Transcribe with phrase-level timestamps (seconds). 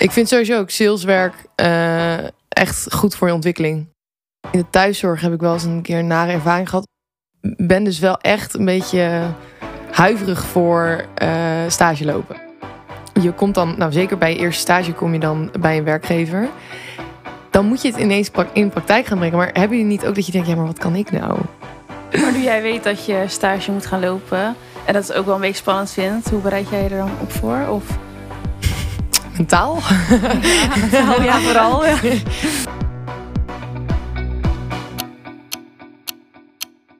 [0.00, 2.18] Ik vind sowieso ook saleswerk eh,
[2.48, 3.86] echt goed voor je ontwikkeling.
[4.50, 6.86] In de thuiszorg heb ik wel eens een keer nare ervaring gehad.
[7.40, 9.22] Ben dus wel echt een beetje
[9.90, 11.30] huiverig voor eh,
[11.68, 12.36] stage lopen.
[13.22, 16.48] Je komt dan, nou zeker bij je eerste stage kom je dan bij een werkgever.
[17.50, 19.38] Dan moet je het ineens in praktijk gaan brengen.
[19.38, 21.40] Maar hebben jullie niet ook dat je denkt, ja maar wat kan ik nou?
[22.20, 24.54] Maar nu jij weet dat je stage moet gaan lopen...
[24.84, 26.30] en dat het ook wel een beetje spannend vindt...
[26.30, 27.68] hoe bereid jij je er dan op voor?
[27.68, 27.98] Of...
[29.40, 29.78] Mentaal?
[30.90, 31.86] Ja, ja vooral.
[31.86, 31.96] Ja.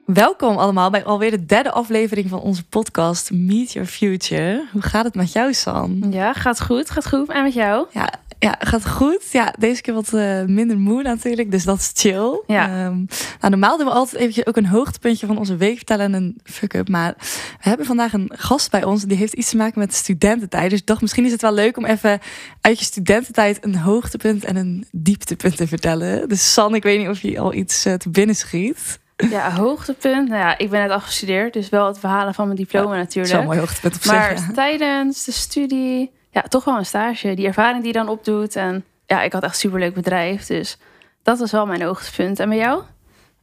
[0.05, 4.67] Welkom allemaal bij alweer de derde aflevering van onze podcast Meet Your Future.
[4.71, 6.07] Hoe gaat het met jou, San?
[6.09, 7.29] ja, gaat goed, gaat goed.
[7.29, 7.87] En met jou?
[7.91, 8.09] Ja,
[8.41, 9.31] ja gaat goed.
[9.31, 12.43] Ja, deze keer wat eh, minder moe natuurlijk, dus dat is chill.
[12.47, 12.65] Ja.
[12.65, 12.95] Ehm,
[13.39, 16.39] nou, normaal doen we altijd eventjes ook een hoogtepuntje van onze week vertellen en een
[16.43, 16.89] fuck-up.
[16.89, 17.13] Maar
[17.61, 20.69] we hebben vandaag een gast bij ons die heeft iets te maken met studententijd.
[20.69, 22.19] Dus ik dacht, misschien is het wel leuk om even
[22.61, 26.29] uit je studententijd een hoogtepunt en een dieptepunt te vertellen.
[26.29, 28.99] Dus San, ik weet niet of je al iets eh, te binnen schiet.
[29.29, 30.29] Ja, hoogtepunt.
[30.29, 33.33] Nou ja, ik ben net afgestudeerd, dus wel het behalen van mijn diploma natuurlijk.
[33.33, 34.11] wel een mooi hoogtepunt op zich.
[34.11, 34.51] Maar ja.
[34.53, 37.33] tijdens de studie, ja, toch wel een stage.
[37.33, 38.55] Die ervaring die je dan opdoet.
[38.55, 40.45] En ja, ik had echt een superleuk bedrijf.
[40.45, 40.77] Dus
[41.23, 42.39] dat was wel mijn hoogtepunt.
[42.39, 42.81] En bij jou?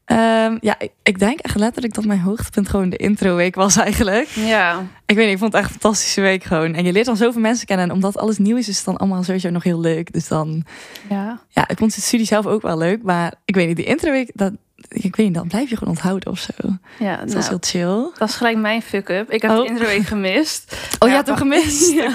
[0.04, 4.28] Ehm, ja, ik, ik denk echt letterlijk dat mijn hoogtepunt gewoon de introweek was eigenlijk.
[4.28, 4.82] Ja.
[5.06, 6.74] Ik weet niet, ik vond het echt een fantastische week gewoon.
[6.74, 7.86] En je leert dan zoveel mensen kennen.
[7.88, 10.12] En omdat alles nieuw is, is het dan allemaal sowieso nog heel leuk.
[10.12, 10.64] Dus dan,
[11.08, 11.40] Ja.
[11.48, 13.02] ja, ik vond de studie zelf ook wel leuk.
[13.02, 14.52] Maar ik weet niet, die introweek, dat,
[14.88, 16.52] ik weet niet, dan blijf je gewoon onthouden of zo.
[16.98, 18.10] Ja, Dat was nou, heel chill.
[18.18, 19.30] dat is gelijk mijn fuck-up.
[19.32, 19.78] Ik heb Oh.
[19.78, 20.64] de gemist.
[20.98, 21.92] Oh, Ja, je hebt hem gemist?
[22.00, 22.12] Ja.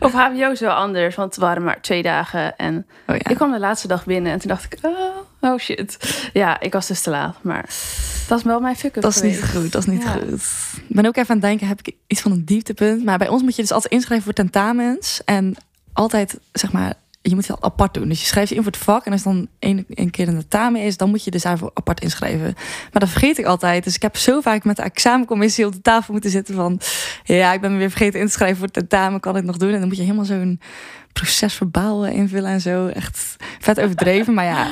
[0.00, 2.56] Op HBO is wel anders, want het waren maar twee dagen.
[2.56, 3.30] En Oh ja.
[3.30, 5.96] ik kwam de laatste dag binnen en toen dacht ik, oh, oh shit.
[6.32, 7.36] Ja, ik was dus te laat.
[7.42, 7.64] Maar
[8.28, 10.10] dat is wel mijn fuck-up Dat is niet goed, dat is niet Ja.
[10.12, 10.42] goed.
[10.88, 13.04] Ik ben ook even aan het denken, heb ik iets van een dieptepunt?
[13.04, 15.20] Maar bij ons moet je dus altijd inschrijven voor tentamens.
[15.24, 15.56] En
[15.92, 18.08] altijd, zeg maar, je moet het apart doen.
[18.08, 19.04] Dus je schrijft je in voor het vak.
[19.04, 22.00] En als dan één, één keer een tentamen is, dan moet je dus daarvoor apart
[22.00, 22.54] inschrijven.
[22.92, 23.84] Maar dat vergeet ik altijd.
[23.84, 26.80] Dus ik heb zo vaak met de examencommissie op de tafel moeten zitten van...
[27.24, 29.20] Ja, ik ben me weer vergeten in te schrijven voor het tentamen.
[29.20, 29.72] Kan ik het nog doen?
[29.72, 30.60] En dan moet je helemaal zo'n
[31.12, 32.86] proces verbaal eh, invullen en zo.
[32.86, 33.36] Echt
[33.74, 34.34] vet overdreven.
[34.34, 34.66] Maar ja,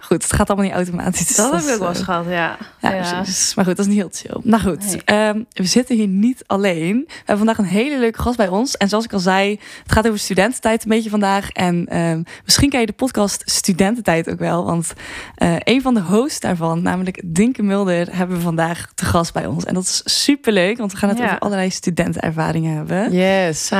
[0.00, 1.26] goed, het gaat allemaal niet automatisch.
[1.26, 2.56] Dus Dat heb ik is, ook wel eh, eens gehad, ja.
[2.80, 3.54] ja, precies.
[3.54, 4.40] Maar goed, dat is niet heel chill.
[4.50, 5.02] Nou goed, Nee.
[5.04, 7.04] ehm, we zitten hier niet alleen.
[7.06, 8.76] We hebben vandaag een hele leuke gast bij ons.
[8.76, 11.50] En zoals ik al zei, het gaat over studententijd een beetje vandaag.
[11.50, 14.64] En ehm, misschien ken je de podcast Studententijd ook wel.
[14.64, 14.92] Want
[15.34, 19.46] eh, een van de hosts daarvan, namelijk Dinke Mulder, hebben we vandaag te gast bij
[19.46, 19.64] ons.
[19.64, 21.24] En dat is superleuk, want we gaan het Ja.
[21.24, 23.12] over allerlei studentenervaringen hebben.
[23.12, 23.76] Yes, hi.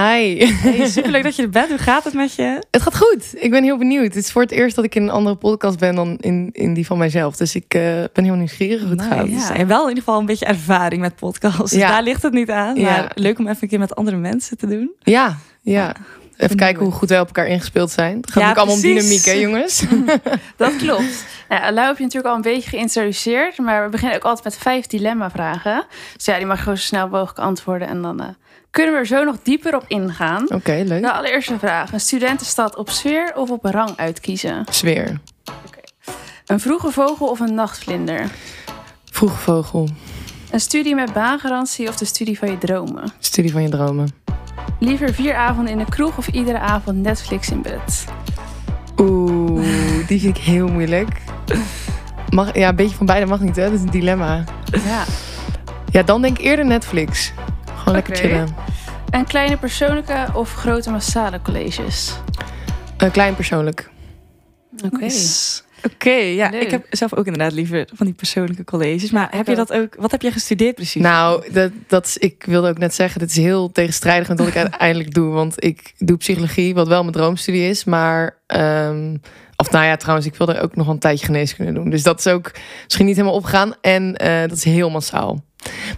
[0.61, 1.69] Hey, superleuk dat je er bent.
[1.69, 2.63] Hoe gaat het met je?
[2.71, 3.25] Het gaat goed.
[3.35, 4.05] Ik ben heel benieuwd.
[4.05, 6.75] Het is voor het eerst dat ik in een andere podcast ben dan in, in
[6.75, 7.37] die van mijzelf.
[7.37, 7.83] Dus ik eh,
[8.13, 9.27] ben heel nieuwsgierig hoe het gaat.
[9.29, 9.53] Nice.
[9.53, 11.59] En wel in ieder geval een beetje ervaring met podcasts.
[11.71, 11.89] Dus Ja.
[11.89, 12.77] daar ligt het niet aan.
[12.77, 12.91] Ja.
[12.91, 14.91] Maar leuk om even een keer met andere mensen te doen.
[15.03, 15.89] Ja, ja.
[15.89, 16.69] Even Benieuwd.
[16.71, 18.17] kijken hoe goed wij op elkaar ingespeeld zijn.
[18.17, 19.85] Het gaat Ja, ook allemaal om dynamiek, hè, jongens?
[20.57, 21.25] Dat klopt.
[21.49, 23.59] Nou, ja, Lau heb je natuurlijk al een beetje geïntroduceerd.
[23.59, 25.85] Maar we beginnen ook altijd met vijf dilemma-vragen.
[26.17, 27.89] Dus ja, die mag gewoon zo snel mogelijk antwoorden.
[27.89, 28.27] En dan eh,
[28.71, 30.53] kunnen we er zo nog dieper op ingaan.
[30.53, 31.03] Oké, leuk.
[31.03, 31.93] De allereerste vraag.
[31.93, 34.65] Een studentenstad op sfeer of op rang uitkiezen?
[34.71, 35.21] Sfeer.
[36.47, 38.31] Een vroege vogel of een nachtvlinder?
[39.05, 39.89] Vroege vogel.
[40.51, 43.13] Een studie met baangarantie of de studie van je dromen?
[43.19, 44.09] Studie van je dromen.
[44.79, 48.05] Liever vier avonden in de kroeg of iedere avond Netflix in bed?
[48.99, 51.09] Oeh, die vind ik heel moeilijk.
[52.31, 53.65] Mag, ja, een beetje van beide mag niet, hè?
[53.65, 54.45] Dat is een dilemma.
[54.85, 55.05] Ja.
[55.91, 57.33] Ja, dan denk ik eerder Netflix.
[57.91, 58.55] Gewoon lekker chillen.
[59.11, 62.13] En kleine persoonlijke of grote massale colleges?
[62.97, 63.91] Eh, klein persoonlijk.
[64.85, 64.99] Oké.
[64.99, 65.63] Nice.
[65.85, 66.63] Oké, ja, Leuk.
[66.63, 69.11] ik heb zelf ook inderdaad liever van die persoonlijke colleges.
[69.11, 69.95] Maar heb je dat ook?
[69.99, 71.03] Wat heb jij gestudeerd precies?
[71.03, 74.49] Nou, dat, dat is, ik wilde ook net zeggen, dit is heel tegenstrijdig met wat
[74.49, 75.33] ik uiteindelijk doe.
[75.33, 77.85] Want ik doe psychologie, wat wel mijn droomstudie is.
[77.85, 79.17] Maar, ehm,
[79.57, 81.91] of nou ja, trouwens, ik wilde ook nog een tijdje geneeskunde doen.
[81.91, 82.53] Dus dat is ook
[82.85, 83.75] misschien niet helemaal opgegaan.
[83.81, 85.45] En eh, dat is heel massaal.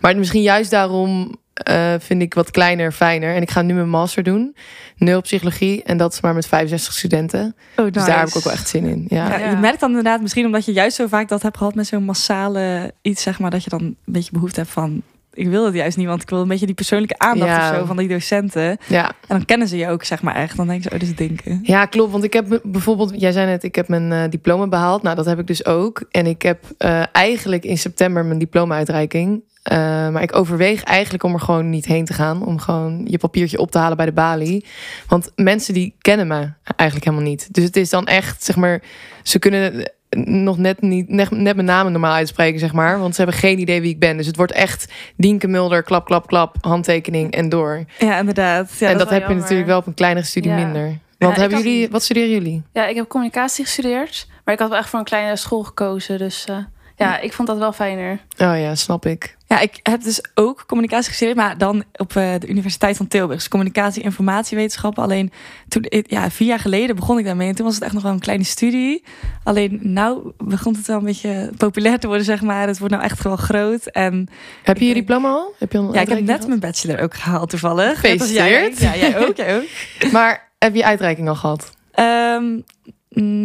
[0.00, 3.34] Maar misschien juist daarom eh, vind ik wat kleiner fijner.
[3.34, 4.56] En ik ga nu mijn master doen,
[4.96, 5.82] neuropsychologie.
[5.82, 7.56] En dat is maar met 65 studenten.
[7.76, 9.06] oh, Dus daar heb ik ook wel echt zin in.
[9.08, 9.28] Ja.
[9.28, 9.50] Ja, Ja.
[9.50, 12.04] Je merkt dan inderdaad misschien omdat je juist zo vaak dat hebt gehad met zo'n
[12.04, 15.02] massale iets, zeg maar, dat je dan een beetje behoefte hebt van.
[15.34, 17.70] Ik wil het juist niet, want ik wil een beetje die persoonlijke aandacht Ja.
[17.70, 18.78] of zo van die docenten.
[18.88, 19.08] ja.
[19.08, 20.56] En dan kennen ze je ook, zeg maar, echt.
[20.56, 21.60] Dan denken ze, oh, dit is denken.
[21.62, 22.12] Ja, klopt.
[22.12, 25.02] Want ik heb bijvoorbeeld, jij zei net, ik heb mijn eh, diploma behaald.
[25.02, 26.04] Nou, dat heb ik dus ook.
[26.10, 29.42] En ik heb eh, eigenlijk in september mijn diploma-uitreiking.
[29.62, 29.76] Eh,
[30.08, 32.44] maar ik overweeg eigenlijk om er gewoon niet heen te gaan.
[32.46, 34.64] Om gewoon je papiertje op te halen bij de balie.
[35.06, 37.54] Want mensen die kennen me eigenlijk helemaal niet.
[37.54, 38.82] Dus het is dan echt, zeg maar,
[39.22, 39.92] ze kunnen
[40.24, 42.98] nog net niet net, net mijn naam normaal uitspreken, zeg maar.
[42.98, 44.16] Want ze hebben geen idee wie ik ben.
[44.16, 47.84] Dus het wordt echt Dienke Mulder, klap, klap, klap, handtekening en door.
[47.98, 48.76] Ja, inderdaad.
[48.78, 50.56] Ja, en dat, heb je natuurlijk wel op een kleinere studie Ja.
[50.56, 50.98] minder.
[51.18, 52.62] Want hebben had- jullie, wat studeren jullie?
[52.72, 54.26] Ja, ik heb communicatie gestudeerd.
[54.44, 56.18] Maar ik had wel echt voor een kleine school gekozen.
[56.18, 56.56] Dus eh,
[57.02, 58.12] ja, ik vond dat wel fijner.
[58.38, 59.36] Oh ja, snap ik.
[59.46, 63.38] Ja, ik heb dus ook communicatie gestudeerd, maar dan op eh, de Universiteit van Tilburg.
[63.38, 65.02] Dus communicatie, informatiewetenschappen.
[65.02, 65.32] Alleen
[65.68, 67.48] toen, ik- ja, vier jaar geleden begon ik daarmee.
[67.48, 69.04] En toen was het echt nog wel een kleine studie.
[69.44, 72.66] Alleen nou begint het wel een beetje populair te worden, zeg maar.
[72.66, 73.86] Het wordt nou echt gewoon groot.
[73.86, 74.28] En
[74.62, 75.54] Heb je je diploma al?
[75.58, 78.02] Heb je al een ja, ik heb net mijn bachelor ook gehaald toevallig.
[78.02, 78.10] Jij.
[78.18, 78.80] Gefeliciteerd.
[78.80, 79.66] Ja, jij ook, jij ook.
[80.12, 81.70] Maar heb je uitreiking al gehad?
[81.92, 82.44] Ehm,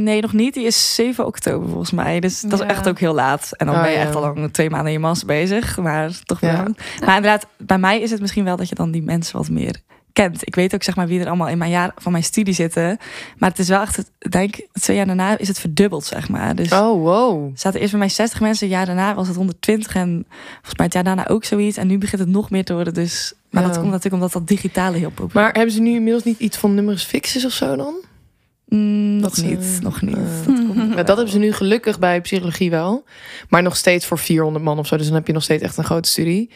[0.03, 0.53] nee, nog niet.
[0.53, 2.19] Die is 7 oktober volgens mij.
[2.19, 3.49] Dus dat is echt ook heel laat.
[3.57, 4.03] En dan Oh, ben je ja.
[4.03, 5.77] echt al lang twee maanden in je master bezig.
[5.77, 6.51] Maar toch wel.
[6.51, 6.63] Ja.
[7.05, 9.75] Maar inderdaad, bij mij is het misschien wel dat je dan die mensen wat meer
[10.13, 10.47] kent.
[10.47, 12.97] Ik weet ook zeg maar wie er allemaal in mijn jaar van mijn studie zitten.
[13.37, 16.55] Maar het is wel echt, denk twee jaar daarna is het verdubbeld zeg maar.
[16.55, 17.51] Dus Oh, wow.
[17.53, 18.65] zaten eerst bij mij 60 mensen.
[18.67, 19.95] Een jaar daarna was het 120.
[19.95, 21.77] En volgens mij het jaar daarna ook zoiets.
[21.77, 22.93] En nu begint het nog meer te worden.
[22.93, 26.23] Dus, maar dat komt natuurlijk omdat dat digitale heel populair Maar hebben ze nu inmiddels
[26.23, 27.93] niet iets van numerus fixes of zo dan?
[28.67, 30.15] Mm, nog Dat ze- niet, nog niet.
[30.15, 33.03] eh, Dat Ja, dat hebben ze nu gelukkig bij psychologie wel.
[33.49, 34.97] Maar nog steeds voor 400 man of zo.
[34.97, 36.49] Dus dan heb je nog steeds echt een grote studie.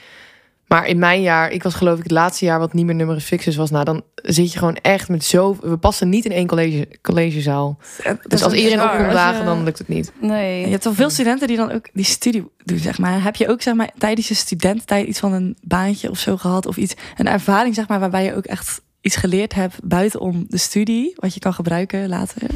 [0.68, 3.24] Maar in mijn jaar, ik was geloof ik het laatste jaar wat niet meer numerus
[3.24, 3.70] fixes was.
[3.70, 5.58] Nou, dan zit je gewoon echt met zo...
[5.62, 7.78] We passen niet in één college, collegezaal.
[8.04, 10.12] Dat Dus als ook iedereen op komt je- dagen, dan lukt het niet.
[10.22, 10.62] Nee.
[10.62, 13.24] Je hebt wel veel studenten die dan ook die studie doen, zeg maar.
[13.24, 16.66] Heb je ook, zeg maar, tijdens je studententijd iets van een baantje of zo gehad?
[16.66, 20.58] Of iets, een ervaring, zeg maar, waarbij je ook echt iets geleerd hebt buitenom de
[20.58, 22.50] studie, wat je kan gebruiken later?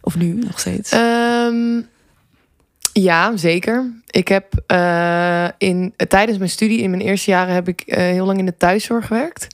[0.00, 0.90] Of nu nog steeds?
[0.90, 1.80] Ehm,
[2.92, 3.92] ja, zeker.
[4.10, 8.26] Ik heb eh, in, tijdens mijn studie, in mijn eerste jaren, heb ik eh, heel
[8.26, 9.46] lang in de thuiszorg gewerkt.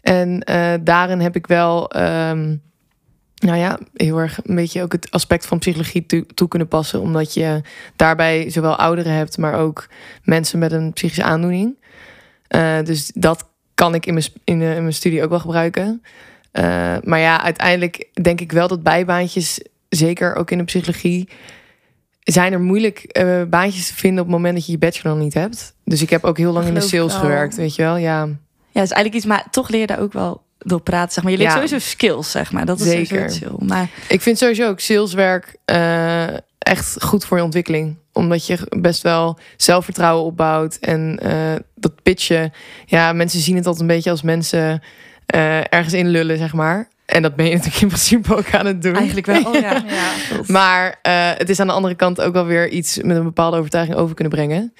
[0.00, 2.56] En eh, daarin heb ik wel, ehm,
[3.34, 7.00] nou ja, heel erg een beetje ook het aspect van psychologie toe, toe kunnen passen.
[7.00, 7.60] Omdat je
[7.96, 9.88] daarbij zowel ouderen hebt, maar ook
[10.22, 11.76] mensen met een psychische aandoening.
[12.84, 16.02] Dus dat kan ik in mijn, in, eh, in mijn studie ook wel gebruiken.
[16.52, 21.28] Eh, maar ja, uiteindelijk denk ik wel dat bijbaantjes, zeker ook in de psychologie,
[22.22, 25.24] zijn er moeilijk eh, baantjes te vinden op het moment dat je je bachelor nog
[25.24, 25.74] niet hebt.
[25.84, 27.96] Dus ik heb ook heel lang in de sales gewerkt, weet je wel.
[27.96, 28.28] Ja,
[28.70, 31.32] ja, is eigenlijk iets, maar toch leer je daar ook wel door praten, zeg maar.
[31.32, 31.56] Je leert Ja.
[31.56, 32.66] sowieso skills, zeg maar.
[32.66, 33.30] Dat is Zeker.
[33.30, 33.54] chill.
[33.58, 35.56] Maar ik vind sowieso ook saleswerk
[36.58, 37.96] echt goed voor je ontwikkeling.
[38.16, 40.76] Omdat je best wel zelfvertrouwen opbouwt.
[40.80, 42.52] En eh, dat pitchen,
[42.86, 44.82] ja, mensen zien het altijd een beetje als mensen
[45.26, 46.88] eh, ergens in lullen, zeg maar.
[47.06, 48.94] En dat ben je natuurlijk in principe ook aan het doen.
[48.94, 49.72] eigenlijk wel, oh ja.
[49.86, 50.12] Ja.
[50.46, 53.56] Maar eh, het is aan de andere kant ook wel weer iets met een bepaalde
[53.56, 54.72] overtuiging over kunnen brengen.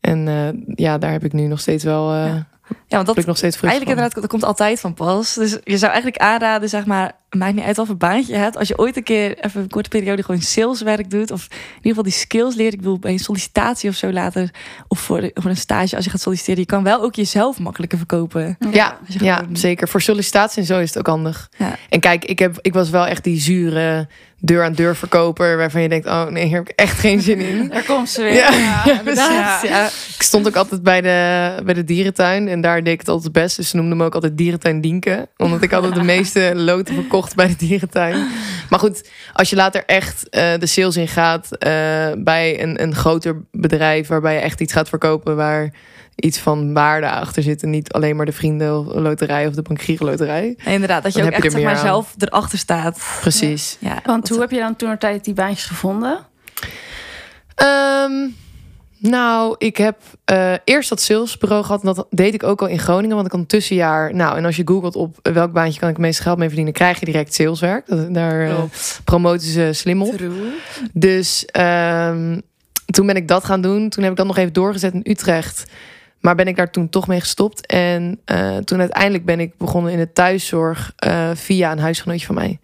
[0.00, 2.12] En eh, ja, daar heb ik nu nog steeds wel.
[2.12, 2.46] eh Ja.
[2.70, 3.90] Ja, want heb dat ik nog steeds Eigenlijk van.
[3.92, 5.34] inderdaad, dat komt altijd van pas.
[5.34, 8.56] Dus je zou eigenlijk aanraden, zeg maar, maakt niet uit wat voor baantje je hebt.
[8.56, 11.88] Als je ooit een keer even een korte periode gewoon saleswerk doet, of in ieder
[11.88, 12.72] geval die skills leert.
[12.72, 14.50] Ik bedoel, bij een sollicitatie of zo later,
[14.88, 17.98] of voor, voor een stage als je gaat solliciteren, je kan wel ook jezelf makkelijker
[17.98, 18.56] verkopen.
[18.70, 19.88] Ja, ja, gewoon- zeker.
[19.88, 21.48] Voor sollicitatie en zo is het ook handig.
[21.58, 21.76] Ja.
[21.88, 24.08] En kijk, ik, heb, ik was wel echt die zure
[24.42, 25.56] deur-aan-deur verkoper...
[25.56, 27.68] waarvan je denkt, oh nee, hier heb ik echt geen zin in.
[27.72, 28.32] Daar komt ze weer.
[28.34, 29.62] Ja, Ja, ja, inderdaad.
[29.62, 29.86] Ja.
[29.86, 33.34] Ik stond ook altijd bij de, bij de dierentuin en daar deed ik het altijd
[33.34, 33.56] het best.
[33.56, 35.28] Dus ze noemden me ook altijd dierentuin Dienke.
[35.36, 38.26] Omdat ik altijd de meeste loten verkocht bij de dierentuin.
[38.70, 41.70] Maar goed, als je later echt eh, de sales ingaat eh,
[42.18, 44.08] bij een, een groter bedrijf...
[44.08, 45.72] waarbij je echt iets gaat verkopen waar
[46.14, 47.62] iets van waarde achter zit...
[47.62, 50.54] en niet alleen maar de vriendenloterij of de bankgierenloterij.
[50.64, 51.86] Nee, inderdaad, dat je Dan ook je echt er zeg maar, aan.
[51.86, 53.18] zelf erachter staat.
[53.20, 53.76] Precies.
[53.80, 56.18] Ja, Want hoe heb je dan toen tijd die baantjes gevonden?
[57.54, 58.12] Ehm,
[59.00, 61.80] nou, ik heb eh, eerst dat salesbureau gehad.
[61.80, 63.14] En dat deed ik ook al in Groningen.
[63.14, 64.14] Want ik had een tussenjaar.
[64.14, 66.72] Nou, en als je googelt op welk baantje kan ik het meeste geld mee verdienen,
[66.74, 67.86] krijg je direct saleswerk.
[67.86, 69.00] Dat, daar eh, Klopt.
[69.04, 70.16] promoten ze slim op.
[70.16, 70.52] True.
[70.92, 72.40] Dus ehm,
[72.84, 73.88] toen ben ik dat gaan doen.
[73.88, 75.64] Toen heb ik dat nog even doorgezet in Utrecht.
[76.20, 77.66] Maar ben ik daar toen toch mee gestopt.
[77.66, 82.34] En eh, toen uiteindelijk ben ik begonnen in de thuiszorg eh, via een huisgenootje van
[82.34, 82.58] mij.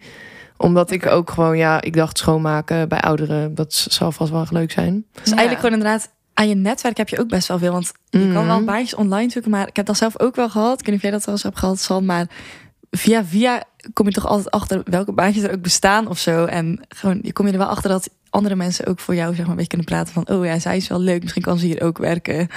[0.57, 4.71] Omdat ik ook gewoon, ja, ik dacht schoonmaken bij ouderen, dat zal vast wel leuk
[4.71, 5.05] zijn.
[5.11, 7.71] Dus eigenlijk gewoon inderdaad, aan je netwerk heb je ook best wel veel.
[7.71, 8.65] Want je kan wel Mhm.
[8.65, 10.79] baantjes online zoeken, maar ik heb dat zelf ook wel gehad.
[10.79, 12.27] Ik weet niet of jij dat wel eens hebt gehad, San, maar
[12.91, 13.63] via via
[13.93, 16.45] kom je toch altijd achter welke baantjes er ook bestaan of zo.
[16.45, 19.39] En gewoon, je kom je er wel achter dat andere mensen ook voor jou zeg
[19.39, 21.65] maar een beetje kunnen praten van, oh ja, zij is wel leuk, misschien kan ze
[21.65, 22.47] hier ook werken.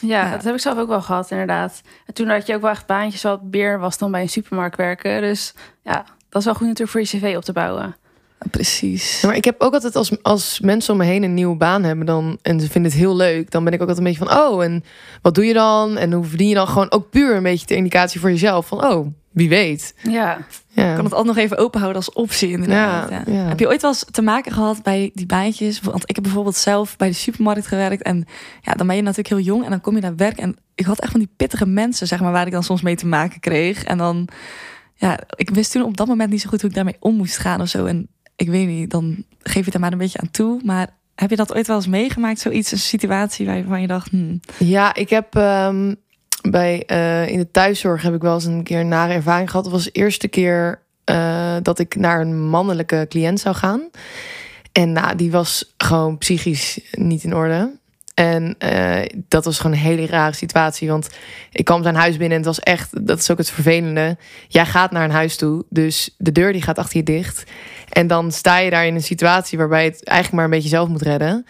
[0.00, 0.30] Ja, Ja.
[0.30, 1.80] dat heb ik zelf ook wel gehad, inderdaad.
[2.06, 4.76] En toen had je ook wel echt baantjes wat meer was dan bij een supermarkt
[4.76, 5.20] werken.
[5.20, 7.96] Dus ja, dat is wel goed natuurlijk voor je cv op te bouwen.
[8.50, 9.20] Precies.
[9.20, 11.82] Ja, maar ik heb ook altijd als, als mensen om me heen een nieuwe baan
[11.82, 14.26] hebben dan, en ze vinden het heel leuk, dan ben ik ook altijd een beetje
[14.26, 14.84] van, oh, en
[15.22, 15.96] wat doe je dan?
[15.96, 16.66] En hoe verdien je dan?
[16.68, 19.94] Gewoon ook puur een beetje de indicatie voor jezelf van, oh, wie weet.
[20.02, 20.88] Ja, Ja.
[20.88, 23.10] Ik kan het altijd nog even openhouden als optie inderdaad.
[23.10, 23.32] Ja, Ja.
[23.32, 23.48] ja.
[23.48, 25.80] Heb je ooit wel eens te maken gehad bij die baantjes?
[25.80, 28.02] Want ik heb bijvoorbeeld zelf bij de supermarkt gewerkt.
[28.02, 28.24] En
[28.60, 30.38] ja, dan ben je natuurlijk heel jong en dan kom je naar werk.
[30.38, 32.96] En ik had echt van die pittige mensen, zeg maar, waar ik dan soms mee
[32.96, 33.84] te maken kreeg.
[33.84, 34.28] En dan,
[34.94, 37.38] ja, ik wist toen op dat moment niet zo goed hoe ik daarmee om moest
[37.38, 37.84] gaan of zo.
[37.84, 38.08] En
[38.40, 40.60] ik weet niet, dan geef je het er maar een beetje aan toe.
[40.64, 42.38] Maar heb je dat ooit wel eens meegemaakt?
[42.38, 45.94] Zoiets, een situatie waarvan je dacht, hmm, Ja, ik heb ehm,
[46.50, 49.64] bij eh, in de thuiszorg heb ik wel eens een keer een nare ervaring gehad.
[49.64, 53.88] Dat was de eerste keer eh, dat ik naar een mannelijke cliënt zou gaan.
[54.72, 57.78] En nou, die was gewoon psychisch niet in orde.
[58.20, 60.88] En eh, dat was gewoon een hele rare situatie.
[60.88, 61.08] Want
[61.52, 64.16] ik kwam zijn huis binnen en het was echt, dat is ook het vervelende.
[64.48, 67.50] Jij gaat naar een huis toe, dus de deur die gaat achter je dicht.
[67.88, 70.76] En dan sta je daar in een situatie waarbij je het eigenlijk maar een beetje
[70.76, 71.46] zelf moet redden.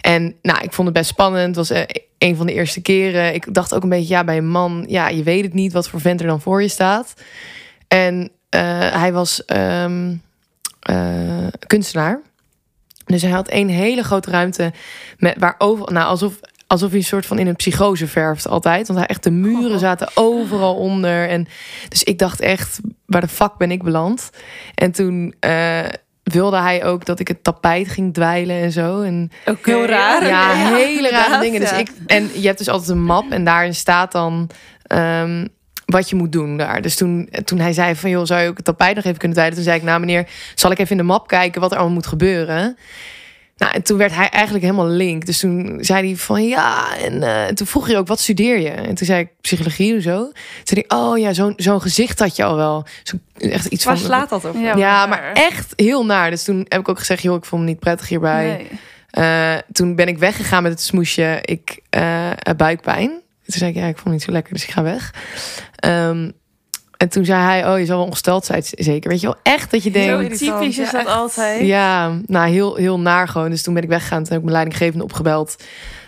[0.00, 1.46] En nou, ik vond het best spannend.
[1.46, 1.82] Het was eh,
[2.18, 3.34] een van de eerste keren.
[3.34, 5.88] Ik dacht ook een beetje, ja, bij een man, ja, je weet het niet wat
[5.88, 7.14] voor vent er dan voor je staat.
[7.88, 8.60] En eh,
[9.00, 10.14] hij was ehm,
[10.80, 12.20] eh, kunstenaar.
[13.12, 14.72] Dus hij had een hele grote ruimte
[15.18, 18.86] met waar over, nou, alsof, alsof hij een soort van in een psychose verft altijd.
[18.86, 19.78] Want hij echt de muren Oh.
[19.78, 21.28] zaten overal onder.
[21.28, 21.46] En
[21.88, 24.30] dus ik dacht echt, waar de fuck ben ik beland?
[24.74, 25.80] En toen eh,
[26.22, 29.00] wilde hij ook dat ik het tapijt ging dweilen en zo.
[29.02, 29.70] En Oké.
[29.70, 30.26] Heel raar.
[30.26, 31.60] ja, Ja, hele rare dingen.
[31.60, 34.50] Dus ik, en je hebt dus altijd een map en daarin staat dan
[34.86, 35.46] ehm,
[35.92, 36.82] wat je moet doen daar.
[36.82, 39.36] Dus toen, toen hij zei van, joh, zou je ook het tapijt nog even kunnen
[39.36, 39.58] dweilen?
[39.58, 41.94] Toen zei ik, nou meneer, zal ik even in de map kijken wat er allemaal
[41.94, 42.76] moet gebeuren?
[43.56, 45.26] Nou, en toen werd hij eigenlijk helemaal link.
[45.26, 48.70] Dus toen zei hij van, ja, en eh, toen vroeg hij ook, wat studeer je?
[48.70, 50.18] En toen zei ik, psychologie of zo.
[50.24, 50.32] Toen
[50.64, 52.84] zei hij, oh ja, zo'n zo'n gezicht had je al wel.
[53.02, 54.06] Zo, echt iets waar van...
[54.06, 54.54] slaat dat op?
[54.56, 56.30] Ja, Ja, maar- echt heel naar.
[56.30, 58.46] Dus toen heb ik ook gezegd, joh, ik vond me niet prettig hierbij.
[58.46, 58.68] Nee.
[59.10, 61.38] Eh, toen ben ik weggegaan met het smoesje.
[61.42, 63.21] Ik eh, heb buikpijn.
[63.52, 65.14] Toen zei ik, ja, ik vond het niet zo lekker, dus ik ga weg.
[65.76, 66.30] Ehm,
[66.96, 69.10] en toen zei hij, oh, je zal wel ongesteld zijn, zeker.
[69.10, 70.38] Weet je wel, echt dat je denkt...
[70.38, 71.06] Typisch is Ja, dat echt.
[71.06, 71.66] altijd.
[71.66, 73.50] Ja, nou, heel, heel naar gewoon.
[73.50, 74.18] Dus toen ben ik weggegaan.
[74.18, 75.56] Toen heb ik mijn leidinggevende opgebeld.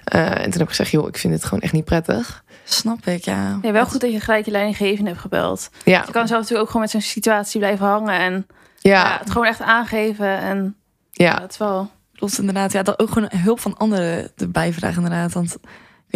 [0.05, 2.45] Eh, en toen heb ik gezegd, joh, ik vind het gewoon echt niet prettig.
[2.65, 3.59] Snap ik, ja.
[3.63, 5.71] Ja, wel goed dat je gelijk je leidinggevende hebt gebeld.
[5.85, 8.19] Ja, Je kan zelf natuurlijk ook gewoon met zo'n situatie blijven hangen.
[8.19, 8.47] En
[8.79, 9.05] ja.
[9.05, 10.39] ja, het gewoon echt aangeven.
[10.39, 10.77] En
[11.11, 11.27] ja.
[11.27, 11.39] ja.
[11.39, 11.91] dat is wel...
[12.15, 12.73] Klopt inderdaad.
[12.73, 15.33] Ja, dat ook gewoon hulp van anderen erbij vragen inderdaad.
[15.33, 15.57] Want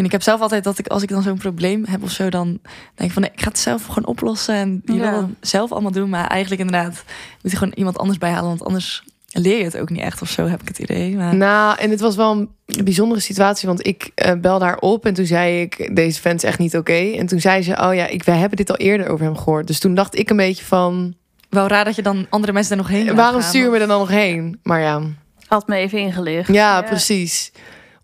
[0.03, 2.29] niet, ik heb zelf altijd dat ik als ik dan zo'n probleem heb of zo,
[2.29, 2.47] dan
[2.95, 5.11] denk ik van nee, ik ga het zelf gewoon oplossen en je Ja.
[5.11, 7.05] wil het zelf allemaal doen, maar eigenlijk inderdaad
[7.43, 9.03] moet je gewoon iemand anders bijhalen, want anders
[9.33, 11.17] leer je het ook niet echt of zo, heb ik het idee.
[11.17, 12.51] Maar Nou, en het was wel een
[12.85, 16.49] bijzondere situatie, want ik eh belde haar op en toen zei ik, deze vent is
[16.49, 16.93] echt niet oké.
[17.17, 19.67] En toen zei ze, oh ja, ik, wij hebben dit al eerder over hem gehoord.
[19.67, 21.15] Dus toen dacht ik een beetje van,
[21.51, 23.49] wel raar dat je dan andere mensen er nog heen laat waarom gaan.
[23.49, 24.59] stuur je me er dan nog heen?
[24.63, 25.01] Maar ja,
[25.47, 26.53] Had me even ingelicht.
[26.53, 27.53] ja, precies.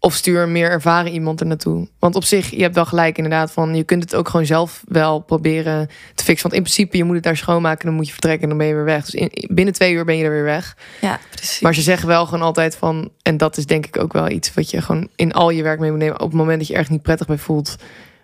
[0.04, 1.88] Of stuur meer ervaren iemand er naartoe.
[1.98, 3.74] Want op zich, je hebt wel gelijk inderdaad van...
[3.74, 6.42] je kunt het ook gewoon zelf wel proberen te fixen.
[6.42, 7.86] Want in principe, je moet het daar schoonmaken...
[7.86, 9.04] dan moet je vertrekken en dan ben je weer weg.
[9.04, 10.76] Dus in, binnen twee uur ben je er weer weg.
[11.00, 11.60] Ja, precies.
[11.60, 13.10] Maar ze zeggen wel gewoon altijd van...
[13.22, 15.80] en dat is denk ik ook wel iets wat je gewoon in al je werk
[15.80, 16.20] mee moet nemen.
[16.20, 17.76] Op het moment dat je erg niet prettig bij voelt...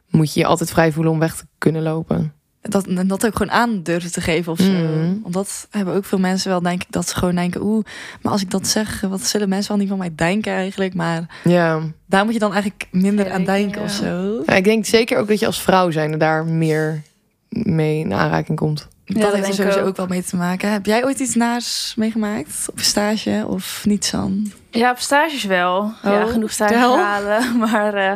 [0.08, 2.34] moet je je altijd vrij voelen om weg te kunnen lopen.
[2.62, 4.70] Dat, en dat ook gewoon aan durven te geven of zo.
[4.70, 5.14] Mhm.
[5.22, 7.84] Want dat hebben ook veel mensen wel, denk ik, dat ze gewoon denken, oeh,
[8.22, 10.94] maar als ik dat zeg, wat zullen mensen wel niet van mij denken eigenlijk?
[10.94, 11.80] Maar Ja.
[12.06, 13.86] daar moet je dan eigenlijk minder Ja, aan denken ja.
[13.86, 14.42] of zo.
[14.46, 16.18] ja, ik denk zeker ook dat je als vrouw zijn...
[16.18, 17.02] daar meer
[17.48, 18.88] mee in aanraking komt.
[19.04, 19.86] dat dat heeft er sowieso ook.
[19.86, 20.72] ook wel mee te maken.
[20.72, 24.52] Heb jij ooit iets naars meegemaakt op stage of niet, San?
[24.70, 25.92] Ja, op stages wel.
[26.02, 26.98] ja, Oh, genoeg stages vertel.
[26.98, 27.56] halen.
[27.70, 28.12] Maar eh,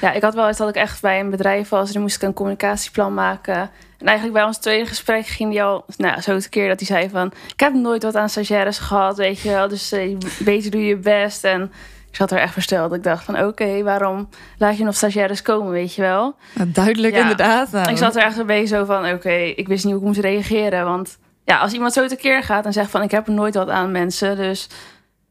[0.00, 1.86] ja, ik had wel eens dat ik echt bij een bedrijf was.
[1.86, 3.70] En dan moest ik een communicatieplan maken.
[3.98, 6.86] En eigenlijk bij ons tweede gesprek ging die al nou, zo te keer dat hij
[6.86, 7.32] zei van...
[7.52, 9.68] Ik heb nooit wat aan stagiaires gehad, weet je wel.
[9.68, 11.44] Dus eh, beter doe je best.
[11.44, 11.62] En
[12.10, 12.92] ik zat er echt versteld.
[12.92, 16.34] Ik dacht van oké, waarom laat je nog stagiaires komen, weet je wel?
[16.54, 17.20] Nou, duidelijk Ja.
[17.20, 17.70] inderdaad.
[17.70, 17.90] Nou.
[17.90, 20.20] Ik zat er echt een beetje zo van oké, ik wist niet hoe ik moest
[20.20, 20.84] reageren.
[20.84, 23.68] Want ja, als iemand zo tekeer gaat en zegt van ik heb er nooit wat
[23.68, 24.36] aan mensen.
[24.36, 24.68] Dus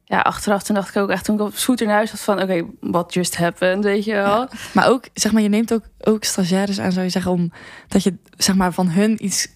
[0.08, 2.42] ja, achteraf toen dacht ik ook echt toen ik op scooter naar huis had van
[2.42, 4.48] oké, what just happened, weet je wel.
[4.74, 7.52] Maar ook, zeg maar, je neemt ook, ook stagiaires aan, zou je zeggen, om
[7.88, 9.48] dat je zeg maar, van hun iets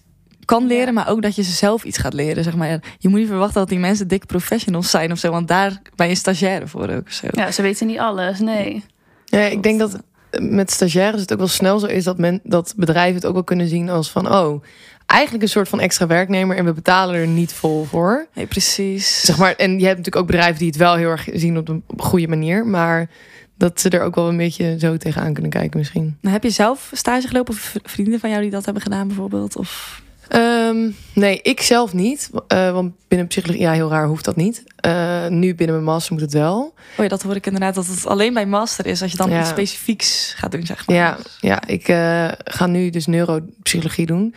[0.44, 0.92] kan leren, Ja.
[0.92, 2.44] maar ook dat je ze zelf iets gaat leren.
[2.44, 2.82] Zeg maar.
[2.98, 6.08] Je moet niet verwachten dat die mensen dik professionals zijn of zo, want daar ben
[6.08, 7.10] je stagiaire voor ook.
[7.10, 7.26] Zo.
[7.30, 8.84] Ja, ze weten niet alles, nee.
[9.24, 10.02] Ja, ik denk dat
[10.38, 13.44] met stagiaires het ook wel snel zo is dat, men, dat bedrijven het ook wel
[13.44, 14.34] kunnen zien als van...
[14.34, 14.62] oh,
[15.10, 18.26] eigenlijk een soort van extra werknemer en we betalen er niet vol voor.
[18.34, 19.20] Nee, precies.
[19.20, 21.68] Zeg maar, en je hebt natuurlijk ook bedrijven die het wel heel erg zien op
[21.68, 22.66] een, goede manier...
[22.66, 23.10] maar
[23.56, 26.16] dat ze er ook wel een beetje zo tegenaan kunnen kijken misschien.
[26.20, 29.56] Nou, heb je zelf stage gelopen of vrienden van jou die dat hebben gedaan bijvoorbeeld?
[29.56, 30.02] Of...
[30.30, 32.30] Ehm, nee, ik zelf niet.
[32.48, 34.64] eh, want binnen psychologie, ja, heel raar hoeft dat niet.
[34.76, 36.74] Eh, nu binnen mijn master moet het wel.
[36.96, 39.30] Oh ja, dat hoor ik inderdaad, dat het alleen bij master is als je dan
[39.30, 39.40] Ja.
[39.40, 40.96] iets specifieks gaat doen, zeg maar.
[40.96, 44.34] Ja, ja ik eh, ga nu dus neuropsychologie doen.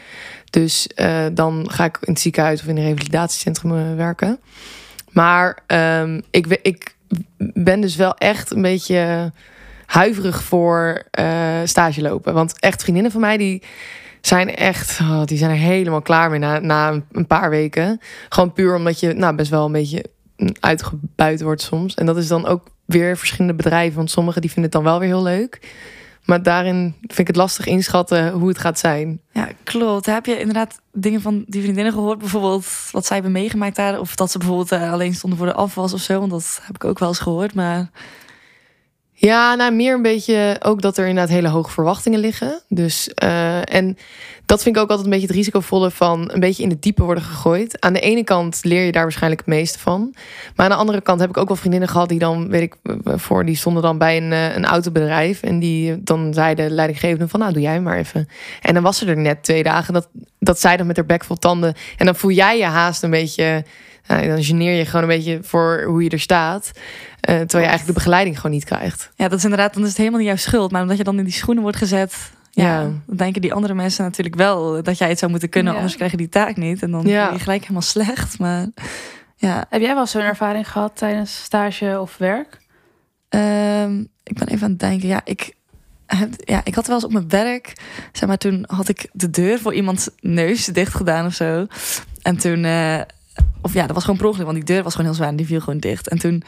[0.49, 0.87] Dus
[1.33, 4.39] dan ga ik in het ziekenhuis of in een revalidatiecentrum werken.
[5.11, 6.95] Maar ehm, ik, ik
[7.37, 9.31] ben dus wel echt een beetje
[9.85, 11.03] huiverig voor
[11.65, 12.33] stage lopen.
[12.33, 13.61] Want echt vriendinnen van mij die
[14.27, 17.99] zijn echt, oh, die zijn er helemaal klaar mee na, na een paar weken.
[18.29, 20.05] Gewoon puur omdat je nou, best wel een beetje
[20.59, 21.95] uitgebuit wordt soms.
[21.95, 23.95] En dat is dan ook weer verschillende bedrijven.
[23.95, 25.59] Want sommigen die vinden het dan wel weer heel leuk.
[26.25, 29.19] Maar daarin vind ik het lastig inschatten hoe het gaat zijn.
[29.31, 30.05] Ja, klopt.
[30.05, 32.19] Heb je inderdaad dingen van die vriendinnen gehoord?
[32.19, 33.99] Bijvoorbeeld wat zij hebben meegemaakt daar?
[33.99, 36.19] Of dat ze bijvoorbeeld eh, alleen stonden voor de afwas of zo?
[36.19, 37.53] Want dat heb ik ook wel eens gehoord.
[37.53, 37.89] Maar
[39.25, 42.61] ja, nou meer een beetje ook dat er inderdaad hele hoge verwachtingen liggen.
[42.67, 43.97] Dus uh, en
[44.45, 47.03] dat vind ik ook altijd een beetje het risicovolle van een beetje in het diepe
[47.03, 47.81] worden gegooid.
[47.81, 50.15] Aan de ene kant leer je daar waarschijnlijk het meeste van.
[50.55, 52.75] Maar aan de andere kant heb ik ook wel vriendinnen gehad die dan, weet ik,
[53.03, 55.41] voor die stonden dan bij een, eh, een autobedrijf.
[55.41, 58.27] En die dan zeiden leidinggevende van nou doe jij maar even.
[58.61, 61.23] En dan was ze er net twee dagen dat, dat zij dan met haar bek
[61.23, 61.73] vol tanden.
[61.97, 63.63] En dan voel jij je haast een beetje
[64.07, 66.71] nou, dan geneer je gewoon een beetje voor hoe je er staat.
[66.73, 66.79] Uh,
[67.21, 69.11] terwijl je eigenlijk de begeleiding gewoon niet krijgt.
[69.15, 70.71] Ja, dat is inderdaad, dan is het helemaal niet jouw schuld.
[70.71, 74.03] Maar omdat je dan in die schoenen wordt gezet, ja, dan denken die andere mensen
[74.03, 76.83] natuurlijk wel dat jij het zou moeten kunnen, anders krijg je die taak niet.
[76.83, 77.31] En dan ja.
[77.31, 78.39] je gelijk helemaal slecht.
[78.39, 78.67] Maar
[79.35, 79.65] ja.
[79.69, 82.57] Heb jij wel zo'n ervaring gehad tijdens stage of werk?
[83.29, 85.07] Um, ik ben even aan het denken.
[85.07, 85.53] Ja, ik,
[86.05, 87.73] heb, ja, ik had wel eens op mijn werk,
[88.11, 91.67] zeg maar, toen had ik de deur voor iemands neus dicht gedaan of zo.
[92.21, 92.63] En toen.
[92.63, 93.01] Uh,
[93.61, 95.35] of ja, dat was gewoon per ongeluk, want die deur was gewoon heel zwaar en
[95.35, 96.07] die viel gewoon dicht.
[96.07, 96.43] En toen,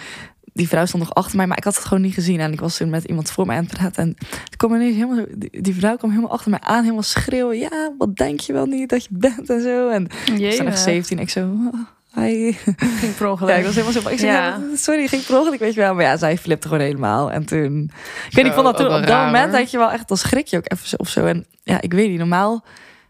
[0.53, 2.39] die vrouw stond nog achter mij, maar ik had het gewoon niet gezien.
[2.39, 4.03] En ik was toen met iemand voor mij aan het praten.
[4.03, 4.15] En
[4.57, 7.57] kwam ineens helemaal, die, die vrouw kwam helemaal achter mij aan, helemaal schreeuwen.
[7.57, 9.89] Ja, wat denk je wel niet dat je bent en zo.
[9.89, 11.41] En Jee, ik was nog 17, ik zo...
[11.41, 12.51] Oh, hi.
[12.77, 13.49] Ging per ongeluk.
[13.49, 14.09] Ja, ik was helemaal zo.
[14.09, 14.59] Ik zei, ja.
[14.75, 15.93] sorry, ging per ongeluk, weet je wel.
[15.93, 17.31] Maar ja, zij flipte gewoon helemaal.
[17.31, 17.91] En toen,
[18.27, 20.17] ik weet niet, ik vond dat toen op dat moment dat je wel echt, dan
[20.17, 21.25] schrik je ook even of zo.
[21.25, 22.65] En ja, ik weet niet, normaal,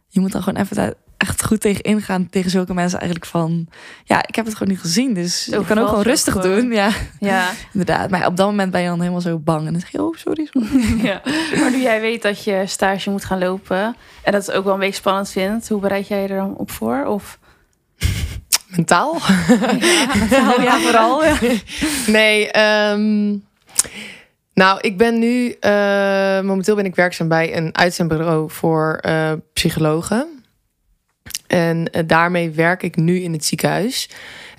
[0.07, 0.95] je moet dan gewoon even
[1.27, 3.67] echt goed tegen ingaan tegen zulke mensen eigenlijk van
[4.03, 6.89] ja ik heb het gewoon niet gezien dus je kan ook gewoon rustig doen ja
[7.19, 9.91] ja inderdaad maar op dat moment ben je dan helemaal zo bang en dan zeg
[9.91, 11.01] je oh sorry, sorry.
[11.07, 11.21] ja.
[11.59, 14.73] maar nu jij weet dat je stage moet gaan lopen en dat het ook wel
[14.73, 17.39] een beetje spannend vindt hoe bereid jij er dan op voor of
[18.75, 19.17] mentaal
[20.29, 21.37] ja, ja vooral ja.
[22.07, 22.59] nee
[22.91, 23.43] um...
[24.55, 30.34] Nou, ik ben nu uh, momenteel ben ik werkzaam bij een uitzendbureau voor uh, psychologen.
[31.47, 34.09] En uh, daarmee werk ik nu in het ziekenhuis.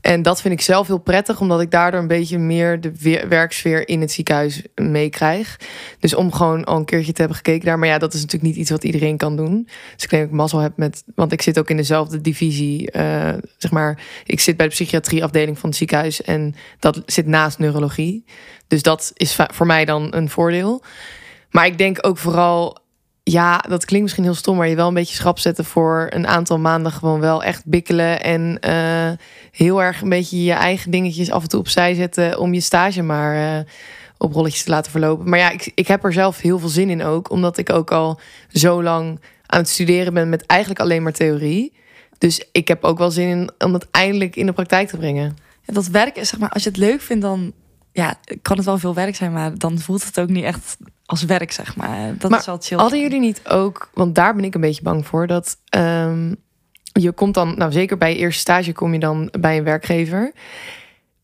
[0.00, 2.92] En dat vind ik zelf heel prettig, omdat ik daardoor een beetje meer de
[3.28, 5.60] werksfeer in het ziekenhuis meekrijg.
[6.00, 7.78] Dus om gewoon al een keertje te hebben gekeken daar.
[7.78, 9.62] Maar ja, dat is natuurlijk niet iets wat iedereen kan doen.
[9.94, 11.02] Dus ik denk dat ik mazzel heb met.
[11.14, 12.96] Want ik zit ook in dezelfde divisie.
[12.96, 16.22] Uh, zeg maar, ik zit bij de psychiatrieafdeling van het ziekenhuis.
[16.22, 18.24] En dat zit naast neurologie.
[18.66, 20.82] Dus dat is voor mij dan een voordeel.
[21.50, 22.78] Maar ik denk ook vooral
[23.30, 26.26] ja, dat klinkt misschien heel stom, maar je wel een beetje schrap zetten voor een
[26.26, 29.10] aantal maanden gewoon wel echt bikkelen en uh,
[29.50, 33.02] heel erg een beetje je eigen dingetjes af en toe opzij zetten om je stage
[33.02, 33.64] maar uh,
[34.18, 35.28] op rolletjes te laten verlopen.
[35.28, 37.90] Maar ja, ik, ik heb er zelf heel veel zin in ook, omdat ik ook
[37.92, 41.72] al zo lang aan het studeren ben met eigenlijk alleen maar theorie.
[42.18, 45.36] Dus ik heb ook wel zin in om dat eindelijk in de praktijk te brengen.
[45.62, 47.52] Ja, dat werk is zeg maar, als je het leuk vindt, dan
[47.96, 51.22] ja, kan het wel veel werk zijn, maar dan voelt het ook niet echt als
[51.22, 52.14] werk, zeg maar.
[52.18, 52.78] Dat maar is wel chill.
[52.78, 56.36] Hadden jullie niet ook, want daar ben ik een beetje bang voor, dat um,
[56.92, 60.32] je komt dan, nou zeker bij je eerste stage kom je dan bij een werkgever.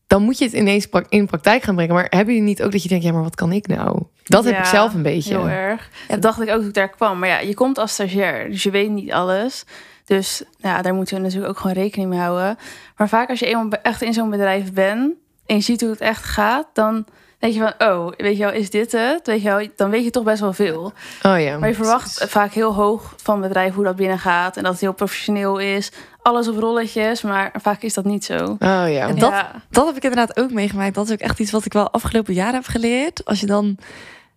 [0.07, 1.93] Dan moet je het ineens in praktijk gaan brengen.
[1.93, 4.03] Maar hebben jullie niet ook dat je denkt, ja, maar wat kan ik nou?
[4.23, 5.37] Dat heb ik zelf een beetje.
[5.37, 5.89] Heel erg.
[6.07, 7.19] Ja, dat dacht ik ook toen ik daar kwam.
[7.19, 9.65] Maar ja, je komt als stagiair, dus je weet niet alles.
[10.05, 12.57] Dus ja, daar moeten we natuurlijk ook gewoon rekening mee houden.
[12.97, 15.13] Maar vaak als je eenmaal echt in zo'n bedrijf bent
[15.45, 17.05] en je ziet hoe het echt gaat, dan
[17.39, 19.27] denk je van, oh, weet je wel, is dit het?
[19.27, 20.93] Weet je wel, dan weet je toch best wel veel.
[21.23, 21.57] Oh ja.
[21.57, 24.81] Maar je verwacht vaak heel hoog van bedrijf hoe dat binnen gaat en dat het
[24.81, 25.91] heel professioneel is.
[26.21, 28.37] Alles op rolletjes, maar vaak is dat niet zo.
[28.43, 29.07] Oh ja.
[29.07, 29.33] En dat,
[29.69, 30.95] dat heb ik inderdaad ook meegemaakt.
[30.95, 33.25] Dat is ook echt iets wat ik wel afgelopen jaar heb geleerd.
[33.25, 33.77] Als je dan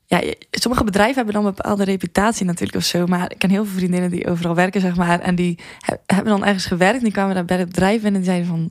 [0.06, 3.06] ja, sommige bedrijven hebben dan een bepaalde reputatie natuurlijk of zo.
[3.06, 5.20] Maar ik ken heel veel vriendinnen die overal werken, zeg maar.
[5.20, 5.58] En die
[6.06, 6.98] hebben dan ergens gewerkt.
[6.98, 8.70] En die kwamen daar bij het bedrijf en die zeiden van...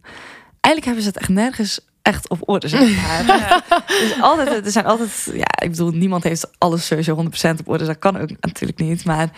[0.60, 3.24] Eigenlijk hebben ze het echt nergens echt op orde, zeg maar.
[4.02, 7.86] Dus altijd, er zijn altijd, ja, ik bedoel, niemand heeft alles sowieso 100% op orde.
[7.86, 9.06] Dat kan ook natuurlijk niet.
[9.06, 9.30] Maar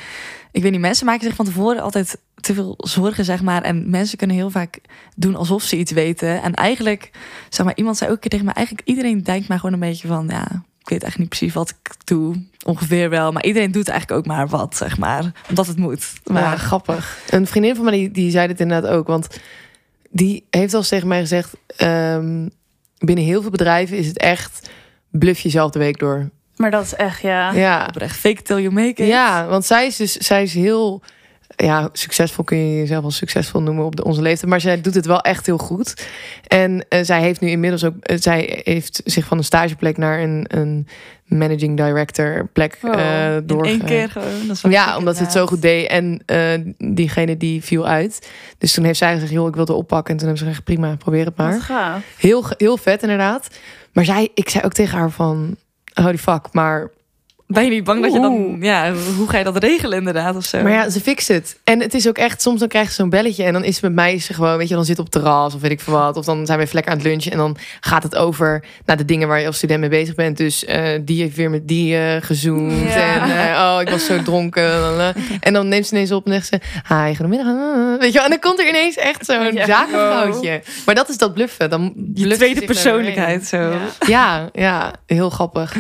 [0.52, 3.62] ik weet niet, mensen maken zich van tevoren altijd te veel zorgen, zeg maar.
[3.62, 4.80] En mensen kunnen heel vaak
[5.16, 6.42] doen alsof ze iets weten.
[6.42, 7.12] En eigenlijk,
[7.50, 10.28] zeg maar, iemand zei ook tegen me, eigenlijk iedereen denkt maar gewoon een beetje van,
[10.30, 12.46] ja, ik weet echt niet precies wat ik doe.
[12.66, 13.32] Ongeveer wel.
[13.32, 15.32] Maar iedereen doet eigenlijk ook maar wat, zeg maar.
[15.50, 16.14] Omdat het moet.
[16.24, 17.20] Maar grappig.
[17.30, 19.08] Een vriendin van mij die, die zei dit inderdaad ook.
[19.08, 19.28] Want
[20.10, 22.50] die heeft al tegen mij gezegd: um,
[22.98, 24.70] binnen heel veel bedrijven is het echt
[25.12, 26.30] bluff jezelf de week door.
[26.56, 27.52] Maar dat is echt, ja.
[27.52, 27.94] Ja.
[27.94, 29.08] Echt fake till you make it.
[29.08, 31.02] Ja, want zij is dus zij is heel
[31.56, 34.50] ja, succesvol kun je jezelf wel succesvol noemen op de, onze leeftijd.
[34.50, 36.08] Maar zij doet het wel echt heel goed.
[36.48, 40.20] En eh, zij heeft nu inmiddels ook, eh, zij heeft zich van een stageplek naar
[40.20, 40.88] een, een
[41.26, 42.94] managing director plek Wow.
[42.94, 44.48] eh In één keer gewoon.
[44.48, 45.88] Dat ja, omdat ze het zo goed deed.
[45.88, 46.24] En
[46.78, 48.32] diegene die viel uit.
[48.58, 50.12] Dus toen heeft zij gezegd, joh, ik wil het oppakken.
[50.14, 51.54] En toen hebben ze gezegd, prima, probeer het maar.
[52.18, 53.48] Heel, heel vet inderdaad.
[53.94, 55.56] Maar zij, ik zei ook tegen haar van,
[55.94, 56.48] holy fuck.
[56.52, 56.90] Maar,
[57.48, 58.58] Ben je niet bang dat je dan...
[58.60, 60.62] Ja, hoe ga je dat regelen inderdaad of zo?
[60.62, 61.60] maar ja, ze fixt het.
[61.64, 63.44] En het is ook echt, soms dan krijg je zo'n belletje.
[63.44, 65.54] En dan is het met mij ze gewoon, weet je, dan zit op het terras
[65.56, 66.18] of weet ik veel wat.
[66.18, 67.32] Of dan zijn we even lekker aan het lunchen.
[67.32, 70.38] En dan gaat het over naar de dingen waar je als student mee bezig bent.
[70.38, 72.72] Dus eh, die heeft weer met die eh, gezoend.
[72.94, 73.22] Ja.
[73.22, 74.66] En eh, oh, ik was zo dronken.
[75.40, 76.60] En dan neemt ze ineens op en zegt ze,
[76.96, 77.48] hi, goedemiddag.
[78.00, 79.66] Weet je wel, en dan komt er ineens echt zo'n Ja.
[79.66, 80.62] zakenvrouwtje.
[80.86, 81.70] Maar dat is dat bluffen.
[81.70, 83.58] Dan je tweede persoonlijkheid zo.
[83.58, 83.80] Ja.
[84.08, 85.76] Ja, ja, heel grappig.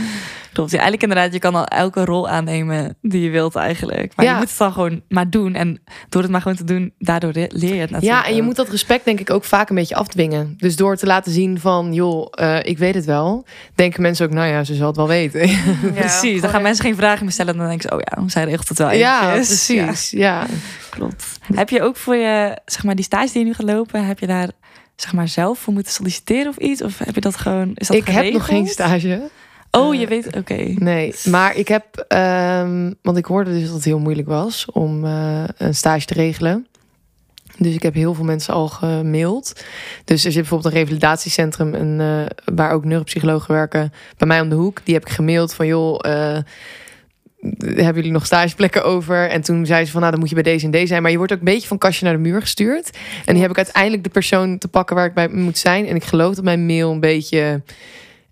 [0.58, 0.72] Klopt.
[0.72, 4.14] Ja, eigenlijk inderdaad, je kan al elke rol aannemen die je wilt eigenlijk.
[4.16, 4.32] Maar Ja.
[4.32, 5.56] je moet het dan gewoon maar doen.
[5.56, 8.36] En door het maar gewoon te doen, daardoor le- leer je het natuurlijk Ja, en
[8.36, 10.54] je moet dat respect denk ik ook vaak een beetje afdwingen.
[10.58, 13.46] Dus door te laten zien van, joh, eh, ik weet het wel.
[13.76, 15.48] Denken mensen ook, nou ja, ze zal het wel weten.
[15.48, 15.56] Ja,
[15.96, 17.54] Precies, dan gaan mensen geen vragen meer stellen.
[17.54, 19.68] En dan denken ze, oh ja, zij regelt het wel ja, eventjes.
[19.68, 20.10] Ja, precies.
[20.12, 20.46] Ja.
[20.90, 21.26] klopt.
[21.54, 24.20] Heb je ook voor je, zeg maar, die stage die je nu gaat lopen, heb
[24.20, 24.50] je daar,
[24.96, 26.82] zeg maar, zelf voor moeten solliciteren of iets?
[26.82, 29.22] Of heb je dat gewoon, is dat Ik heb nog geen stage.
[29.78, 30.74] Oh, Eh, je weet, oké.
[30.76, 35.06] Nee, maar ik heb, ehm, want ik hoorde dus dat het heel moeilijk was om
[35.06, 36.68] eh, een stage te regelen.
[37.58, 39.64] Dus ik heb heel veel mensen al gemaild.
[40.04, 44.50] Dus er zit bijvoorbeeld een revalidatiecentrum een, eh, waar ook neuropsychologen werken bij mij om
[44.50, 44.82] de hoek.
[44.84, 46.00] Die heb ik gemaild van joh,
[47.60, 49.30] hebben jullie nog stageplekken over?
[49.30, 51.02] En toen zei ze van nou dan moet je bij deze en deze zijn.
[51.02, 52.98] Maar je wordt ook een beetje van kastje naar de muur gestuurd.
[53.26, 55.88] En die heb ik uiteindelijk de persoon te pakken waar ik bij moet zijn.
[55.88, 57.62] En ik geloof dat mijn mail een beetje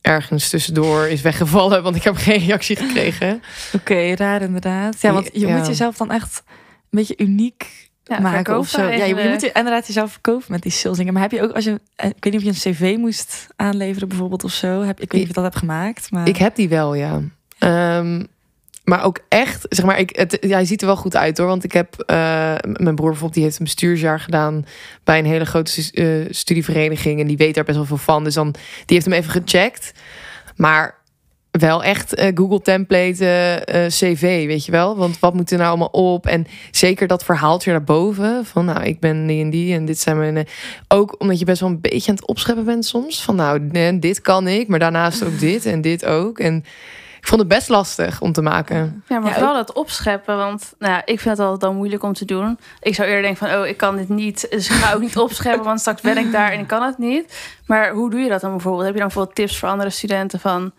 [0.05, 3.41] ergens tussendoor is weggevallen, want ik heb geen reactie gekregen.
[3.73, 5.01] Oké, raar inderdaad.
[5.01, 5.57] Ja, want je Ja.
[5.57, 6.53] moet jezelf dan echt een
[6.89, 8.81] beetje uniek Ja, maken of zo.
[8.81, 11.13] Ja, je, moet je inderdaad jezelf verkopen met die sales dingen.
[11.13, 13.47] Maar heb je ook, als je, eh, ik weet niet of je een cv moest
[13.55, 14.81] aanleveren bijvoorbeeld of zo.
[14.81, 16.27] Heb, ik weet niet of je dat hebt gemaakt, maar...
[16.27, 17.21] Ik heb die wel, ja.
[17.59, 18.23] Ehm,
[18.85, 21.47] maar ook echt, zeg maar, ik, het, hij ziet er wel goed uit hoor.
[21.47, 22.15] Want ik heb, eh,
[22.61, 24.65] mijn broer bijvoorbeeld, die heeft een bestuursjaar gedaan
[25.03, 27.19] bij een hele grote eh, studievereniging.
[27.19, 28.23] En die weet daar best wel veel van.
[28.23, 29.91] Dus dan, die heeft hem even gecheckt.
[30.55, 31.03] Maar
[31.51, 34.97] wel echt eh, Google template, CV, weet je wel.
[34.97, 36.25] Want wat moet er nou allemaal op?
[36.25, 38.45] En zeker dat verhaaltje daarboven.
[38.45, 40.47] Van nou, ik ben die en die en dit zijn mijn...
[40.87, 43.23] ook omdat je best wel een beetje aan het opscheppen bent soms.
[43.23, 43.69] Van nou,
[43.99, 46.39] dit kan ik, maar daarnaast ook dit en dit ook.
[46.39, 46.63] En
[47.25, 49.03] ik vond het best lastig om te maken.
[49.07, 50.37] Ja, maar Ja, vooral dat opscheppen.
[50.37, 52.59] Want nou, ja, ik vind het altijd dan moeilijk om te doen.
[52.81, 54.47] Ik zou eerder denken van, oh, ik kan dit niet.
[54.49, 56.97] Dus ik ga ook niet opscheppen, want straks ben ik daar en ik kan het
[56.97, 57.37] niet.
[57.65, 58.83] Maar hoe doe je dat dan bijvoorbeeld?
[58.83, 60.71] Heb je dan bijvoorbeeld tips voor andere studenten van...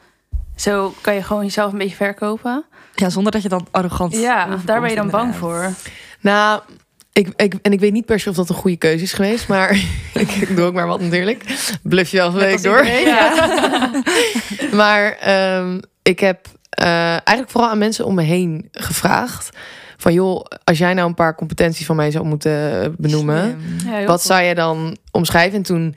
[0.56, 2.64] Zo kan je gewoon jezelf een beetje verkopen.
[2.94, 5.72] Ja, zonder dat je dan arrogant Ja, daar ben je dan bang voor.
[6.20, 6.60] Nou,
[7.12, 9.48] ik, ik, en ik weet niet per se of dat een goede keuze is geweest.
[9.48, 9.70] Maar
[10.14, 11.44] ik, ik doe ook maar wat natuurlijk.
[11.82, 12.86] Bluff je Net week door.
[12.86, 13.90] Ja.
[14.72, 19.56] Maar ehm, ik heb eh, eigenlijk vooral aan mensen om me heen gevraagd.
[19.96, 23.58] Van joh, als jij nou een paar competenties van mij zou moeten benoemen.
[23.84, 25.56] Ja, heel Wat zou je dan omschrijven?
[25.56, 25.94] En toen,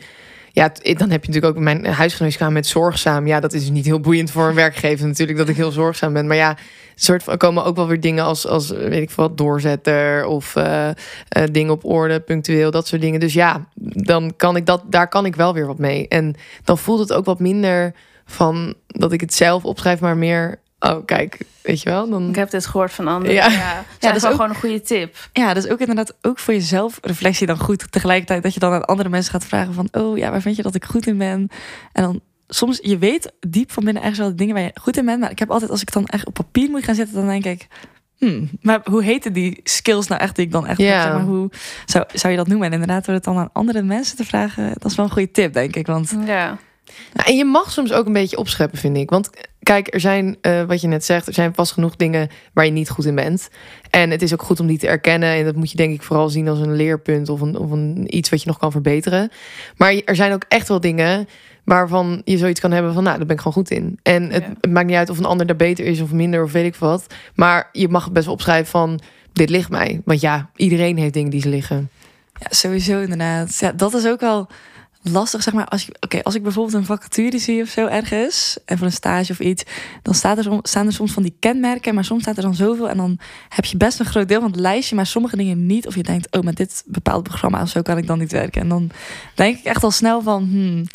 [0.51, 3.27] ja, dan heb je natuurlijk ook mijn huisgenootschap met zorgzaam.
[3.27, 6.27] Ja, dat is niet heel boeiend voor een werkgever natuurlijk, dat ik heel zorgzaam ben.
[6.27, 6.57] Maar ja,
[6.95, 10.89] soort van, komen ook wel weer dingen als, als weet ik wat, doorzetter of eh,
[10.89, 10.95] eh,
[11.51, 13.19] dingen op orde, punctueel, dat soort dingen.
[13.19, 16.07] Dus ja, dan kan ik dat, daar kan ik wel weer wat mee.
[16.07, 17.93] En dan voelt het ook wat minder
[18.31, 22.29] van dat ik het zelf opschrijf, maar meer, oh kijk, weet je wel, dan...
[22.29, 23.33] Ik heb dit gehoord van anderen.
[23.35, 23.47] Ja.
[23.47, 23.75] Ja, ja.
[23.75, 25.15] dat dat is is wel ook- gewoon een goede tip.
[25.33, 27.91] Ja, dus ook inderdaad ook voor jezelf reflectie dan goed.
[27.91, 29.87] Tegelijkertijd dat je dan aan andere mensen gaat vragen van...
[29.91, 31.49] oh ja, waar vind je dat ik goed in ben?
[31.91, 34.97] En dan soms, je weet diep van binnen ergens wel de dingen waar je goed
[34.97, 35.19] in bent.
[35.19, 37.15] Maar ik heb altijd, als ik dan echt op papier moet gaan zetten...
[37.15, 37.67] dan denk ik,
[38.17, 40.87] hmm, maar hoe heten die skills nou echt die ik dan echt heb?
[41.01, 41.49] Zeg maar, hoe
[41.85, 42.67] zou, zou je dat noemen?
[42.67, 44.73] En inderdaad door het dan aan andere mensen te vragen...
[44.77, 45.87] dat is wel een goede tip, denk ik.
[45.87, 46.57] Want Ja.
[47.13, 49.09] Nou, en je mag soms ook een beetje opscheppen, vind ik.
[49.09, 49.29] Want
[49.63, 52.71] kijk, er zijn, eh, wat je net zegt, er zijn vast genoeg dingen waar je
[52.71, 53.49] niet goed in bent.
[53.89, 55.29] En het is ook goed om die te erkennen.
[55.33, 58.05] En dat moet je denk ik vooral zien als een leerpunt of, een, of een,
[58.17, 59.31] iets wat je nog kan verbeteren.
[59.77, 61.27] Maar er zijn ook echt wel dingen
[61.63, 63.99] waarvan je zoiets kan hebben van, nou, daar ben ik gewoon goed in.
[64.03, 64.49] En het, Ja.
[64.61, 66.75] het maakt niet uit of een ander daar beter is of minder of weet ik
[66.75, 67.05] wat.
[67.35, 68.99] Maar je mag het best wel opschrijven van,
[69.33, 70.01] dit ligt mij.
[70.05, 71.89] Want ja, iedereen heeft dingen die ze liggen.
[72.39, 73.57] Ja, sowieso inderdaad.
[73.59, 74.47] Ja, dat is ook wel
[75.01, 75.65] lastig, zeg maar.
[75.65, 78.57] Als, je, oké, als ik bijvoorbeeld een vacature zie of zo ergens...
[78.65, 79.63] en voor een stage of iets...
[80.01, 81.93] dan staat er, staan er soms van die kenmerken...
[81.95, 82.89] maar soms staat er dan zoveel...
[82.89, 84.95] en dan heb je best een groot deel van het lijstje...
[84.95, 85.87] maar sommige dingen niet.
[85.87, 87.61] Of je denkt, oh, met dit bepaalde programma...
[87.61, 88.61] of zo kan ik dan niet werken.
[88.61, 88.89] En dan
[89.35, 90.43] denk ik echt al snel van...
[90.43, 90.85] Hmm,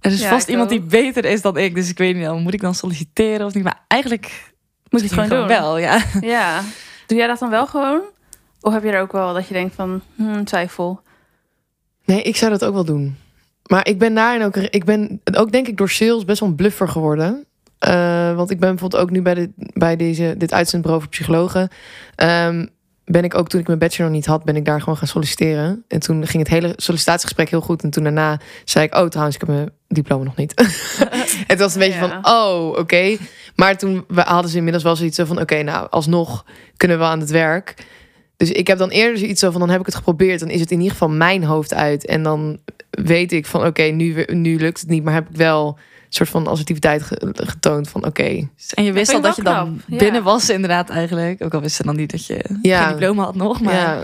[0.00, 1.74] er is Ja, vast ik iemand die beter is dan ik.
[1.74, 3.64] Dus ik weet niet, dan moet ik dan solliciteren of niet.
[3.64, 4.52] Maar eigenlijk
[4.90, 5.48] Moet je het gewoon doen.
[5.48, 6.04] wel, ja.
[6.20, 6.62] Ja.
[7.06, 8.00] Doe jij dat dan wel gewoon?
[8.60, 11.02] Of heb je er ook wel dat je denkt van hmm, twijfel?
[12.04, 13.16] Nee, ik zou dat ook wel doen.
[13.70, 16.54] Maar ik ben daarin ook, ik ben ook denk ik door sales best wel een
[16.54, 17.44] bluffer geworden.
[17.88, 21.68] Uh, want ik ben bijvoorbeeld ook nu bij, de, bij deze, dit uitzendbureau voor psychologen.
[22.16, 22.68] Um,
[23.04, 25.08] ben ik ook toen ik mijn bachelor nog niet had, ben ik daar gewoon gaan
[25.08, 25.84] solliciteren.
[25.88, 27.82] En toen ging het hele sollicitatiegesprek heel goed.
[27.82, 30.54] En toen daarna zei ik, oh trouwens, ik heb mijn diploma nog niet.
[31.52, 33.16] het was een beetje van, oh, oké.
[33.56, 36.44] Maar toen hadden ze inmiddels wel zoiets van, oké, nou, alsnog
[36.76, 37.74] kunnen we aan het werk.
[38.40, 40.40] Dus ik heb dan eerder zoiets van, dan heb ik het geprobeerd.
[40.40, 42.06] Dan is het in ieder geval mijn hoofd uit.
[42.06, 42.58] En dan
[42.90, 45.04] weet ik van, oké, nu, nu lukt het niet.
[45.04, 47.02] Maar heb ik wel soort van assertiviteit
[47.34, 48.48] getoond van oké.
[48.74, 51.42] En je wist al dat je dan binnen was inderdaad eigenlijk.
[51.42, 52.82] Ook al wist ze dan niet dat je ja.
[52.82, 53.60] geen diploma had nog.
[53.60, 53.74] Maar...
[53.74, 54.02] Ja.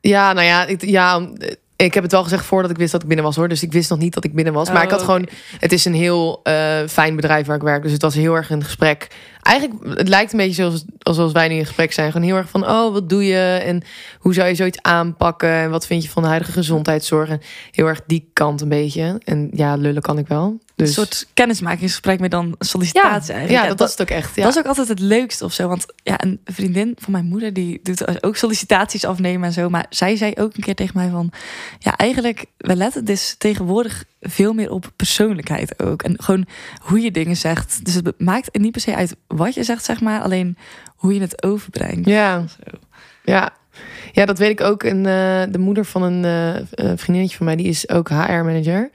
[0.00, 1.28] ja, nou ja, ik, ja,
[1.76, 3.48] ik heb het wel gezegd voordat ik wist dat ik binnen was hoor.
[3.48, 4.70] Dus ik wist nog niet dat ik binnen was.
[4.70, 5.28] maar ik had oh, gewoon.
[5.58, 7.82] Het is een heel uh, fijn bedrijf waar ik werk.
[7.82, 9.08] Dus het was heel erg een gesprek.
[9.48, 10.84] Eigenlijk, het lijkt een beetje zoals,
[11.16, 12.12] zoals wij nu in gesprek zijn.
[12.12, 13.60] Gewoon heel erg van: oh, wat doe je?
[13.64, 13.82] En
[14.18, 15.50] hoe zou je zoiets aanpakken?
[15.50, 17.28] En wat vind je van de huidige gezondheidszorg?
[17.28, 19.20] En heel erg die kant een beetje.
[19.24, 20.58] En ja, lullen kan ik wel.
[20.78, 20.88] Dus...
[20.88, 24.36] Een soort kennismakingsgesprek met dan sollicitatie ja, Ja, dat, was het ook echt.
[24.36, 24.42] Ja.
[24.42, 25.68] Dat is ook altijd het leukste of zo.
[25.68, 29.68] Want ja, een vriendin van mijn moeder die doet ook sollicitaties afnemen en zo.
[29.68, 31.32] Maar zij zei ook een keer tegen mij van...
[31.78, 36.02] Ja, eigenlijk, we letten dus tegenwoordig veel meer op persoonlijkheid ook.
[36.02, 36.46] En gewoon
[36.82, 37.84] hoe je dingen zegt.
[37.84, 40.20] Dus het maakt niet per se uit wat je zegt, zeg maar.
[40.20, 40.56] Alleen
[40.96, 42.08] hoe je het overbrengt.
[42.08, 42.44] Ja,
[43.24, 43.50] ja.
[44.12, 44.82] ja dat weet ik ook.
[44.82, 48.90] En, uh, de moeder van een uh, vriendinnetje van mij, die is ook HR-manager.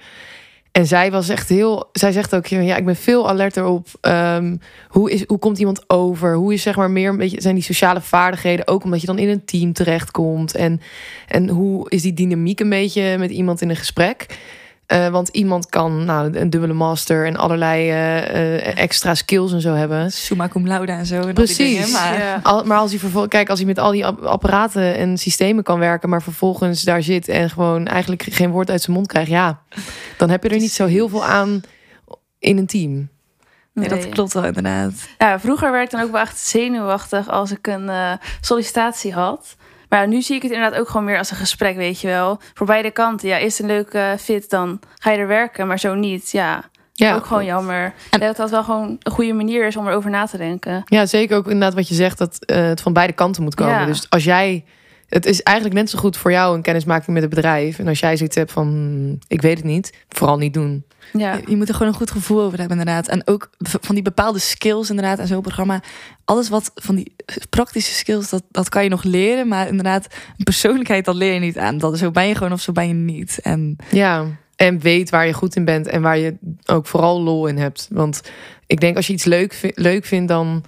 [0.74, 1.90] En zij was echt heel.
[1.92, 5.90] Zij zegt ook: ja, ik ben veel alerter op um, hoe, is, hoe komt iemand
[5.90, 6.36] over?
[6.36, 8.68] Hoe is zeg maar meer een beetje zijn die sociale vaardigheden?
[8.68, 10.56] Ook omdat je dan in een team terechtkomt.
[10.56, 10.82] En,
[11.28, 14.26] en hoe is die dynamiek een beetje met iemand in een gesprek?
[14.88, 19.74] Uh, want iemand kan nou, een dubbele master en allerlei uh, extra skills en zo
[19.74, 20.12] hebben.
[20.12, 21.22] Summa cum laude en zo.
[21.22, 21.58] En Precies.
[21.58, 22.18] Dingen, maar...
[22.18, 22.40] Ja.
[22.44, 25.80] Al, maar als hij vervolgens, kijk, als hij met al die apparaten en systemen kan
[25.80, 29.62] werken, maar vervolgens daar zit en gewoon eigenlijk geen woord uit zijn mond krijgt, ja,
[30.18, 31.62] dan heb je er niet zo heel veel aan
[32.40, 33.10] in een team.
[33.74, 34.94] Nee, dat klopt wel inderdaad.
[35.18, 39.56] Ja, vroeger werd ik dan ook wel echt zenuwachtig als ik een sollicitatie had.
[39.94, 42.40] Maar nu zie ik het inderdaad ook gewoon meer als een gesprek, weet je wel.
[42.54, 43.28] Voor beide kanten.
[43.28, 45.68] Ja, is een leuke fit, dan ga je er werken.
[45.68, 46.64] Maar zo niet, ja.
[46.94, 47.94] Ja, ook gewoon jammer.
[48.10, 50.82] En dat dat wel gewoon een goede manier is om erover na te denken.
[50.86, 53.86] Ja, zeker ook inderdaad wat je zegt, dat uh, het van beide kanten moet komen.
[53.86, 54.66] Dus als jij
[55.14, 57.80] het is eigenlijk net zo goed voor jou een kennismaking met het bedrijf.
[57.80, 60.84] En als jij zoiets hebt van, ik weet het niet, vooral niet doen.
[61.14, 61.40] Ja.
[61.48, 63.08] Je, moet er gewoon een goed gevoel over hebben, inderdaad.
[63.08, 65.82] En ook van die bepaalde skills, inderdaad, en zo'n programma.
[66.26, 67.16] Alles wat van die
[67.50, 69.48] praktische skills, dat, dat kan je nog leren.
[69.48, 71.78] Maar inderdaad, een persoonlijkheid, dat leer je niet aan.
[71.78, 73.40] Dat zo ben je gewoon of zo ben je niet.
[73.42, 77.48] En ja, en weet waar je goed in bent en waar je ook vooral lol
[77.48, 77.88] in hebt.
[77.92, 78.22] Want
[78.68, 80.64] ik denk als je iets leuk, leuk vindt, dan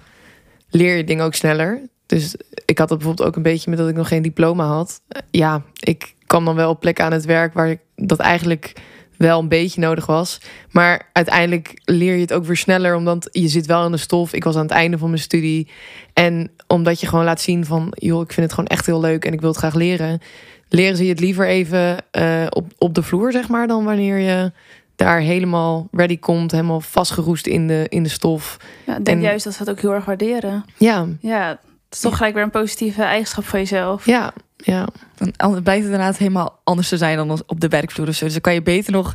[0.70, 1.80] leer je dingen ook sneller.
[2.06, 5.00] Dus ik had het bijvoorbeeld ook een beetje met dat ik nog geen diploma had.
[5.30, 8.72] Ja, ik kwam dan wel op plekken aan het werk waar ik dat eigenlijk
[9.16, 10.40] wel een beetje nodig was.
[10.70, 14.32] Maar uiteindelijk leer je het ook weer sneller, omdat je zit wel in de stof.
[14.32, 15.68] Ik was aan het einde van mijn studie.
[16.12, 19.24] En omdat je gewoon laat zien van, joh, ik vind het gewoon echt heel leuk
[19.24, 20.20] en ik wil het graag leren.
[20.68, 24.18] Leren ze je het liever even uh, op, op de vloer, zeg maar, dan wanneer
[24.18, 24.52] je
[24.96, 28.56] daar helemaal ready komt, helemaal vastgeroest in de, in de stof.
[28.86, 30.64] Ja, ik denk juist dat ze dat ook heel erg waarderen.
[30.76, 31.06] Ja.
[31.20, 31.60] Ja,
[31.96, 34.06] is toch gelijk weer een positieve eigenschap van jezelf.
[34.06, 34.88] Ja, ja.
[35.16, 38.24] Dan blijkt het inderdaad helemaal anders te zijn dan op de werkvloer of zo.
[38.24, 39.14] Dus dan kan je beter nog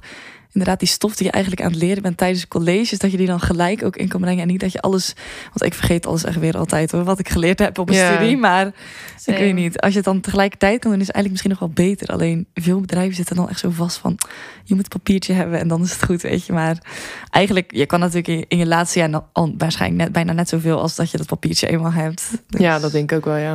[0.51, 3.27] inderdaad die stof die je eigenlijk aan het leren bent tijdens colleges, dat je die
[3.27, 4.41] dan gelijk ook in kan brengen.
[4.41, 7.29] En niet dat je alles, want ik vergeet alles echt weer altijd hoor, wat ik
[7.29, 8.37] geleerd heb op een studie.
[8.37, 8.65] Maar
[9.25, 11.75] ik weet niet, als je het dan tegelijkertijd kan doen, is het eigenlijk misschien nog
[11.75, 12.07] wel beter.
[12.07, 14.17] Alleen veel bedrijven zitten dan echt zo vast van,
[14.63, 16.53] je moet een papiertje hebben en dan is het goed, weet je.
[16.53, 16.77] Maar
[17.29, 20.95] eigenlijk, je kan natuurlijk in je laatste jaar al waarschijnlijk net, bijna net zoveel als
[20.95, 22.31] dat je dat papiertje eenmaal hebt.
[22.47, 23.53] Ja, dat denk ik ook wel, ja.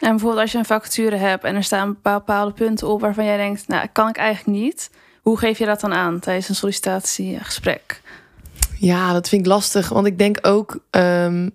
[0.00, 3.36] En bijvoorbeeld als je een vacature hebt en er staan bepaalde punten op waarvan jij
[3.36, 4.90] denkt, nou, kan ik eigenlijk niet.
[5.22, 8.02] Hoe geef je dat dan aan tijdens een sollicitatiegesprek?
[8.78, 9.88] Ja, dat vind ik lastig.
[9.88, 11.50] Want ik denk ook um,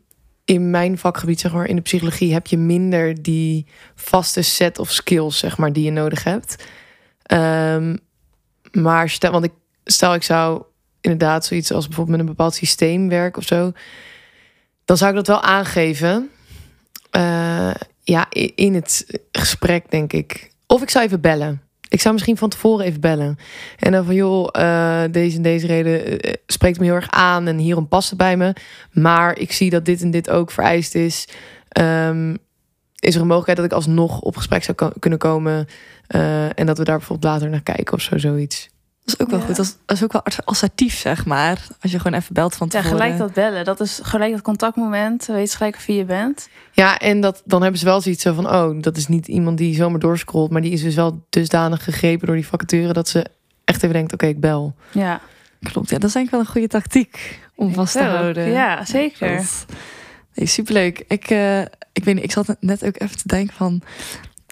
[0.45, 4.91] in mijn vakgebied, zeg maar, in de psychologie, heb je minder die vaste set of
[4.91, 6.63] skills, zeg maar, die je nodig hebt.
[7.31, 7.99] Um,
[8.71, 9.51] maar stel, want ik
[9.85, 10.63] stel, ik zou
[11.01, 13.71] inderdaad zoiets als bijvoorbeeld met een bepaald systeem werken of zo,
[14.85, 16.29] dan zou ik dat wel aangeven.
[17.11, 20.51] Uh, ja, in het gesprek, denk ik.
[20.67, 21.66] Of ik zou even bellen.
[21.89, 23.37] Ik zou misschien van tevoren even bellen.
[23.79, 27.47] En dan van, joh, uh, deze en deze reden uh, spreekt me heel erg aan
[27.47, 28.53] en hierom past het bij me.
[28.91, 31.27] Maar ik zie dat dit en dit ook vereist is.
[31.79, 32.37] Um,
[32.99, 35.67] is er een mogelijkheid dat ik alsnog op gesprek zou kunnen komen?
[36.55, 38.69] En dat we daar bijvoorbeeld later naar kijken of zo, zoiets.
[39.07, 39.45] Dat is ook wel Ja.
[39.45, 39.55] goed.
[39.55, 41.67] Dat is, dat is ook wel assertief, zeg maar.
[41.81, 43.01] Als je gewoon even belt van Ja, tevoren.
[43.01, 43.65] gelijk dat bellen.
[43.65, 45.25] Dat is gelijk dat contactmoment.
[45.25, 46.49] Weet je gelijk wie je bent.
[46.71, 48.47] Ja, en dat, dan hebben ze wel zoiets zo van...
[48.49, 50.51] oh, dat is niet iemand die zomaar doorscrollt...
[50.51, 52.93] maar die is dus wel dusdanig gegrepen door die vacature...
[52.93, 53.25] dat ze
[53.63, 54.75] echt even denkt, oké, ik bel.
[54.91, 55.21] Ja.
[55.61, 58.49] Klopt, ja, dat is ik wel een goede tactiek om vast te houden.
[58.49, 59.43] Ja, zeker.
[60.33, 61.03] Nee, superleuk.
[61.07, 61.61] Ik, eh,
[61.93, 63.81] ik weet niet, ik zat net ook even te denken van...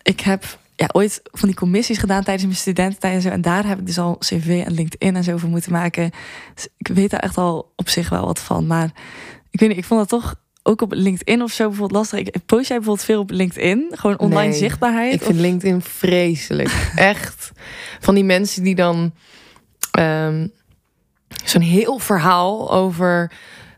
[0.01, 3.29] Ik heb ja, ooit van die commissies gedaan tijdens mijn studententijd en zo.
[3.29, 6.11] En daar heb ik dus al cv en LinkedIn en zo voor moeten maken.
[6.55, 8.67] Dus ik weet daar echt al op zich wel wat van.
[8.67, 8.91] Maar
[9.49, 12.19] ik weet niet, ik vond dat toch ook op LinkedIn of zo bijvoorbeeld lastig.
[12.19, 13.87] Ik post jij bijvoorbeeld veel op LinkedIn?
[13.91, 15.13] Gewoon online Nee, zichtbaarheid?
[15.13, 16.91] Ik vind Of- LinkedIn vreselijk.
[16.95, 17.51] Echt.
[17.99, 19.13] Van die mensen die dan
[19.91, 20.47] ehm,
[21.43, 23.31] zo'n heel verhaal over.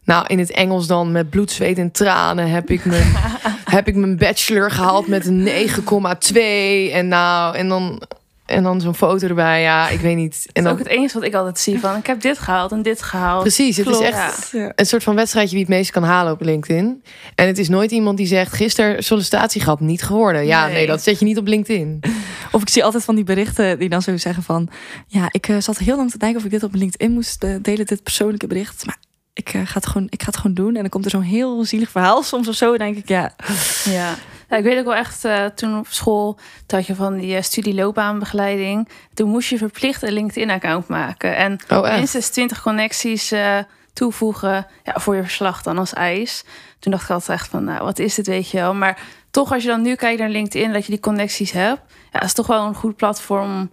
[0.08, 3.14] Nou, in het Engels dan met bloed, zweet en tranen heb ik mijn,
[3.78, 6.92] heb ik mijn bachelor gehaald met een 9,2.
[6.94, 8.02] En nou, en dan,
[8.46, 9.62] en dan zo'n foto erbij.
[9.62, 10.34] Ja, ik weet niet.
[10.34, 11.80] En Dat is dan, ook het enige wat ik altijd zie.
[11.80, 13.42] Van, ik heb dit gehaald en dit gehaald.
[13.42, 14.02] precies, het Klopt.
[14.04, 14.72] is echt Ja.
[14.76, 17.04] een soort van wedstrijdje wie het meest kan halen op LinkedIn.
[17.36, 20.46] En het is nooit iemand die zegt: gisteren sollicitatie gehad, niet geworden.
[20.46, 20.74] Ja, nee.
[20.74, 20.88] Nee.
[20.88, 22.00] dat zet je niet op LinkedIn.
[22.52, 24.70] Of ik zie altijd van die berichten die dan zo zeggen van...
[25.08, 27.56] Ja, ik eh, zat heel lang te denken of ik dit op LinkedIn moest eh,
[27.62, 28.86] delen, dit persoonlijke bericht.
[28.86, 28.98] Maar
[29.38, 30.76] ik, eh, ga, het gewoon, ik ga het gewoon doen.
[30.76, 32.78] En dan komt er zo'n heel zielig verhaal soms of zo.
[32.78, 33.36] denk ik, ja,
[33.84, 34.16] Ja.
[34.50, 37.36] Ja, ik weet ook wel echt, eh, toen op school, toen had je van die
[37.36, 38.90] uh, studieloopbaanbegeleiding.
[39.14, 41.36] Toen moest je verplicht een LinkedIn-account maken.
[41.36, 43.58] En Oh, minstens 20 connecties eh,
[43.94, 46.44] toevoegen ja, voor je verslag dan als eis.
[46.80, 48.74] Toen dacht ik altijd echt van, nou, wat is dit, weet je wel.
[48.74, 49.00] Maar
[49.32, 51.82] toch, als je dan nu kijkt naar LinkedIn, dat je die connecties hebt.
[52.12, 53.70] Ja, is toch wel een goed platform om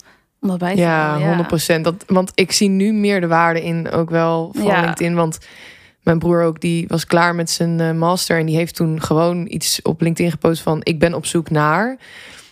[0.47, 1.91] dat bij te Ja, houden, 100 procent.
[2.07, 4.81] Want ik zie nu meer de waarde in ook wel van Ja.
[4.81, 5.15] LinkedIn.
[5.15, 5.37] Want
[6.03, 8.39] mijn broer ook, die was klaar met zijn eh, master.
[8.39, 10.79] En die heeft toen gewoon iets op LinkedIn gepost van...
[10.83, 11.97] ik ben op zoek naar...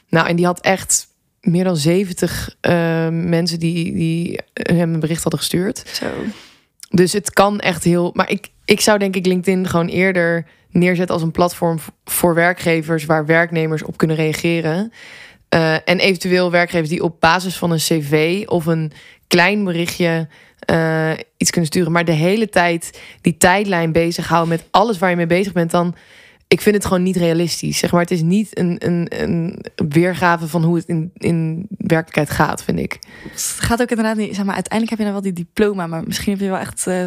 [0.10, 1.08] Nou, en die had echt
[1.42, 5.84] meer dan 70 eh, mensen die, die hem een bericht hadden gestuurd.
[5.92, 6.06] zo.
[6.90, 8.12] Dus het kan echt heel...
[8.14, 13.06] Maar ik, ik zou denk ik LinkedIn gewoon eerder neerzetten als een platform voor werkgevers...
[13.06, 14.92] waar werknemers op kunnen reageren.
[15.54, 18.92] Eh, en eventueel werkgevers die op basis van een cv of een
[19.28, 20.28] klein berichtje
[20.60, 21.92] eh, iets kunnen sturen.
[21.92, 25.96] Maar de hele tijd die tijdlijn bezighouden met alles waar je mee bezig bent, dan.
[26.48, 27.78] Ik vind het gewoon niet realistisch.
[27.78, 32.30] Zeg maar, het is niet een, een, een weergave van hoe het in, in werkelijkheid
[32.30, 33.00] gaat, vind ik.
[33.32, 36.04] Het gaat ook inderdaad niet, zeg maar, uiteindelijk heb je dan wel die diploma, maar
[36.04, 37.06] misschien heb je wel echt eh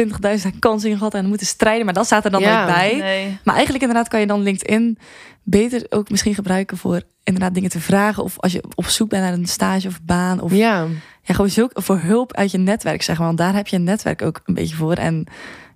[0.00, 2.64] 20.000 kansen in gehad en moeten strijden, maar dat staat er dan Ja.
[2.64, 2.96] nooit bij.
[2.96, 3.38] Nee.
[3.44, 4.98] Maar eigenlijk inderdaad kan je dan LinkedIn
[5.42, 8.22] beter ook misschien gebruiken voor inderdaad dingen te vragen.
[8.22, 10.40] Of als je op zoek bent naar een stage of baan.
[10.40, 10.86] Of ja,
[11.22, 13.26] Ja, gewoon zoek voor hulp uit je netwerk, zeg maar.
[13.26, 14.94] Want daar heb je een netwerk ook een beetje voor.
[14.94, 15.26] En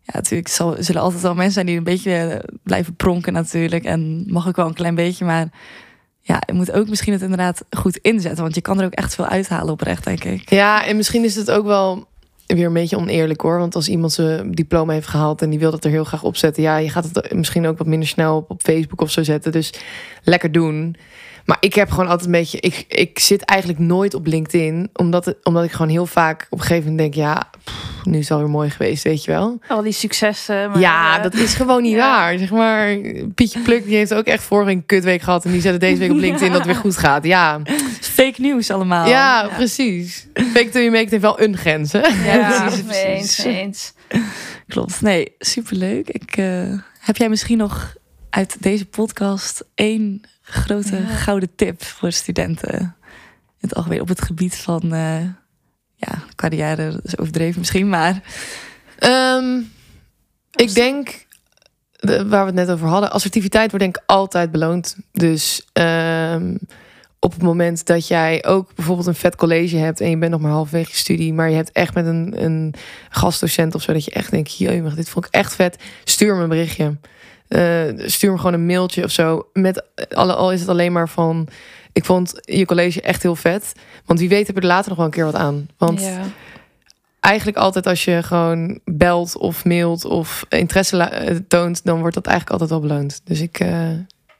[0.02, 3.84] ja, natuurlijk zal, zullen altijd wel mensen zijn die een beetje eh, blijven pronken natuurlijk.
[3.84, 5.48] En mag ook wel een klein beetje, maar...
[6.20, 8.42] Ja, je moet ook misschien het inderdaad goed inzetten.
[8.42, 10.50] Want je kan er ook echt veel uithalen oprecht, denk ik.
[10.50, 12.08] ja, en misschien is het ook wel
[12.46, 13.58] weer een beetje oneerlijk hoor.
[13.58, 16.62] Want als iemand zijn diploma heeft gehaald en die wil dat er heel graag opzetten,
[16.62, 19.52] ja, je gaat het misschien ook wat minder snel op, op Facebook of zo zetten.
[19.52, 19.72] Dus
[20.22, 20.96] lekker doen.
[21.46, 22.60] Maar ik heb gewoon altijd een beetje.
[22.60, 24.90] Ik, ik zit eigenlijk nooit op LinkedIn.
[24.92, 28.18] Omdat, het, omdat ik gewoon heel vaak op een gegeven moment denk: ja, pff, nu
[28.18, 29.58] is het alweer mooi geweest, weet je wel.
[29.68, 30.70] Al die successen.
[30.70, 32.08] Maar, ja, eh, dat is gewoon niet ja.
[32.08, 32.38] waar.
[32.38, 32.96] Zeg maar,
[33.34, 35.44] Pietje Pluk die heeft ook echt vorige week een kutweek gehad.
[35.44, 37.24] En die zet het deze week op LinkedIn dat het weer goed gaat.
[37.24, 37.60] Ja,
[38.00, 39.08] Fake nieuws allemaal.
[39.08, 40.26] ja, precies.
[40.34, 42.06] Fake till you make it heeft wel een grens, hè?
[42.32, 43.92] Ja, precies, mee eens, mee eens.
[44.68, 45.00] Klopt.
[45.00, 46.08] Nee, superleuk.
[46.08, 47.94] Ik, eh, heb jij misschien nog
[48.36, 51.06] uit deze podcast één grote Ja.
[51.06, 52.78] gouden tip voor studenten?
[53.60, 55.20] In het algemeen op het gebied van eh,
[55.94, 58.22] ja, carrière, is overdreven misschien, maar
[58.98, 59.58] Ehm,
[60.54, 61.26] ik denk,
[61.90, 64.96] de- waar we het net over hadden, assertiviteit wordt denk ik altijd beloond.
[65.12, 66.54] Dus ehm,
[67.18, 70.40] op het moment dat jij ook bijvoorbeeld een vet college hebt en je bent nog
[70.40, 72.74] maar halverwege je studie, maar je hebt echt met een, een
[73.10, 76.42] gastdocent of zo dat je echt denkt, jee, dit vond ik echt vet, stuur me
[76.42, 76.96] een berichtje.
[77.48, 79.48] Eh, stuur me gewoon een mailtje of zo.
[79.52, 81.48] Met alle, al is het alleen maar van.
[81.92, 83.72] Ik vond je college echt heel vet.
[84.04, 85.68] Want wie weet heb er later nog wel een keer wat aan.
[85.78, 86.20] Want ja.
[87.20, 92.26] eigenlijk altijd als je gewoon belt of mailt of interesse eh, toont, dan wordt dat
[92.26, 93.20] eigenlijk altijd wel beloond.
[93.24, 93.60] Dus ik.
[93.60, 93.90] eh,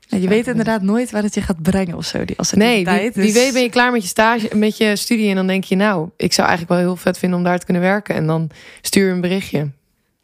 [0.09, 2.25] ja, je weet inderdaad nooit waar het je gaat brengen of zo.
[2.25, 5.29] Die nee, wie, wie Dus- weet ben je klaar met je stage, met je studie
[5.29, 7.65] en dan denk je, nou, ik zou eigenlijk wel heel vet vinden om daar te
[7.65, 8.15] kunnen werken.
[8.15, 9.71] En dan stuur je een berichtje.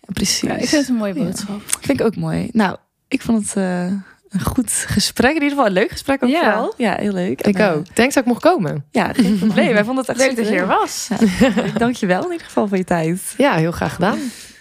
[0.06, 0.40] Ja, precies.
[0.40, 1.60] Ja, ik vind het een mooie boodschap.
[1.80, 2.48] Vind ik ook mooi.
[2.52, 2.76] Nou,
[3.08, 3.84] ik vond het eh,
[4.28, 5.28] een goed gesprek.
[5.28, 6.42] In ieder geval een leuk gesprek ook Ja.
[6.42, 6.74] vooral.
[6.76, 7.42] Ja, heel leuk.
[7.42, 7.86] Ik En, eh, ook.
[7.86, 8.84] Thanks dat ik mocht komen.
[8.90, 9.72] Ja, geen probleem.
[9.72, 11.08] Wij vonden het echt Leuk dat je er was.
[11.78, 13.34] Dank je wel in ieder geval voor je tijd.
[13.36, 14.18] Ja, heel graag gedaan.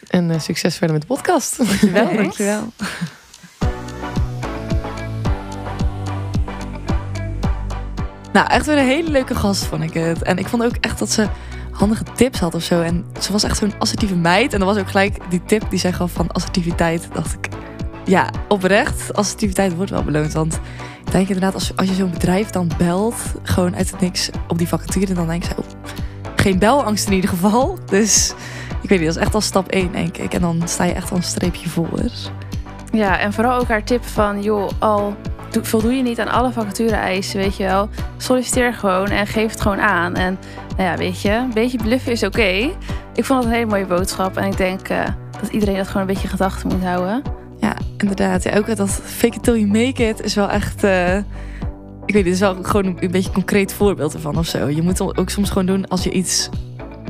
[0.09, 1.57] En eh, succes verder met de podcast.
[1.57, 2.73] Dankjewel, dankjewel.
[8.33, 10.21] Nou, echt weer een hele leuke gast vond ik het.
[10.23, 11.27] En ik vond ook echt dat ze
[11.71, 12.81] handige tips had of zo.
[12.81, 14.53] En ze was echt zo'n assertieve meid.
[14.53, 17.07] En dan was ook gelijk die tip die zij gaf van assertiviteit.
[17.13, 17.49] Dacht ik,
[18.05, 20.33] ja, oprecht, assertiviteit wordt wel beloond.
[20.33, 20.59] Want
[21.05, 24.57] ik denk inderdaad, als, als je zo'n bedrijf dan belt, gewoon uit het niks op
[24.57, 25.65] die vacature, dan denk ik, oh,
[26.35, 27.77] geen belangst in ieder geval.
[27.85, 28.33] Dus
[28.81, 30.33] ik weet niet, dat is echt al stap 1, denk ik.
[30.33, 31.89] En dan sta je echt al een streepje voor.
[32.91, 35.15] Ja, en vooral ook haar tip van, joh, al
[35.61, 37.89] voldoe je niet aan alle vacature-eisen, weet je wel.
[38.17, 40.15] Solliciteer gewoon en geef het gewoon aan.
[40.15, 40.37] En
[40.77, 42.69] nou ja, weet je, een beetje bluffen is oké.
[43.13, 44.37] Ik vond het een hele mooie boodschap.
[44.37, 45.03] En ik denk eh,
[45.41, 47.21] dat iedereen dat gewoon een beetje in gedachten moet houden.
[47.59, 48.43] Ja, inderdaad.
[48.43, 50.83] Ja, ook dat fake it till you make it is wel echt...
[50.83, 51.17] eh,
[52.05, 54.45] ik weet niet, het is wel gewoon een, een beetje een concreet voorbeeld ervan of
[54.45, 54.69] zo.
[54.69, 56.49] Je moet ook soms gewoon doen als je iets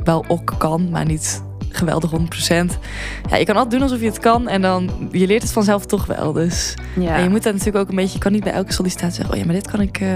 [0.04, 2.16] wel ook kan, maar niet geweldig 100%.
[3.30, 4.90] Ja, je kan altijd doen alsof je het kan en dan...
[5.12, 6.74] Je leert het vanzelf toch wel, dus...
[7.00, 8.14] Ja, En je moet dat natuurlijk ook een beetje...
[8.14, 9.34] Je kan niet bij elke sollicitatie zeggen...
[9.34, 10.00] Oh ja, maar dit kan ik...
[10.00, 10.10] eh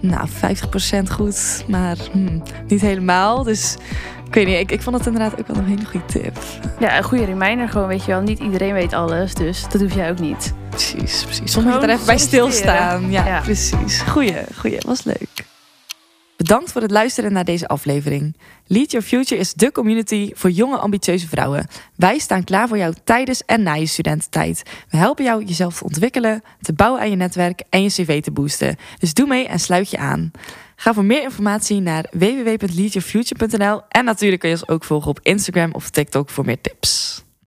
[0.00, 3.42] nou, 50% goed, maar hmm, niet helemaal.
[3.42, 3.76] Dus
[4.26, 6.36] ik weet niet, ik, ik vond het inderdaad ook wel een hele goede tip.
[6.80, 8.20] ja, een goede reminder gewoon, weet je wel.
[8.20, 10.52] Niet iedereen weet alles, dus dat hoef jij ook niet.
[10.70, 11.52] Precies, precies.
[11.52, 13.10] Soms moet je er even bij stilstaan.
[13.10, 13.40] Ja, Ja.
[13.40, 14.00] precies.
[14.00, 14.78] Goeie, goeie.
[14.86, 15.44] Was leuk.
[16.42, 18.36] Bedankt voor het luisteren naar deze aflevering.
[18.66, 21.66] Lead Your Future is de community voor jonge ambitieuze vrouwen.
[21.96, 24.62] Wij staan klaar voor jou tijdens en na je studententijd.
[24.88, 28.30] We helpen jou jezelf te ontwikkelen, te bouwen aan je netwerk en je cv te
[28.30, 28.76] boosten.
[28.98, 30.30] Dus doe mee en sluit je aan.
[30.76, 35.72] Ga voor meer informatie naar www.leadyourfuture.nl en natuurlijk kun je ons ook volgen op Instagram
[35.72, 37.22] of TikTok voor meer tips.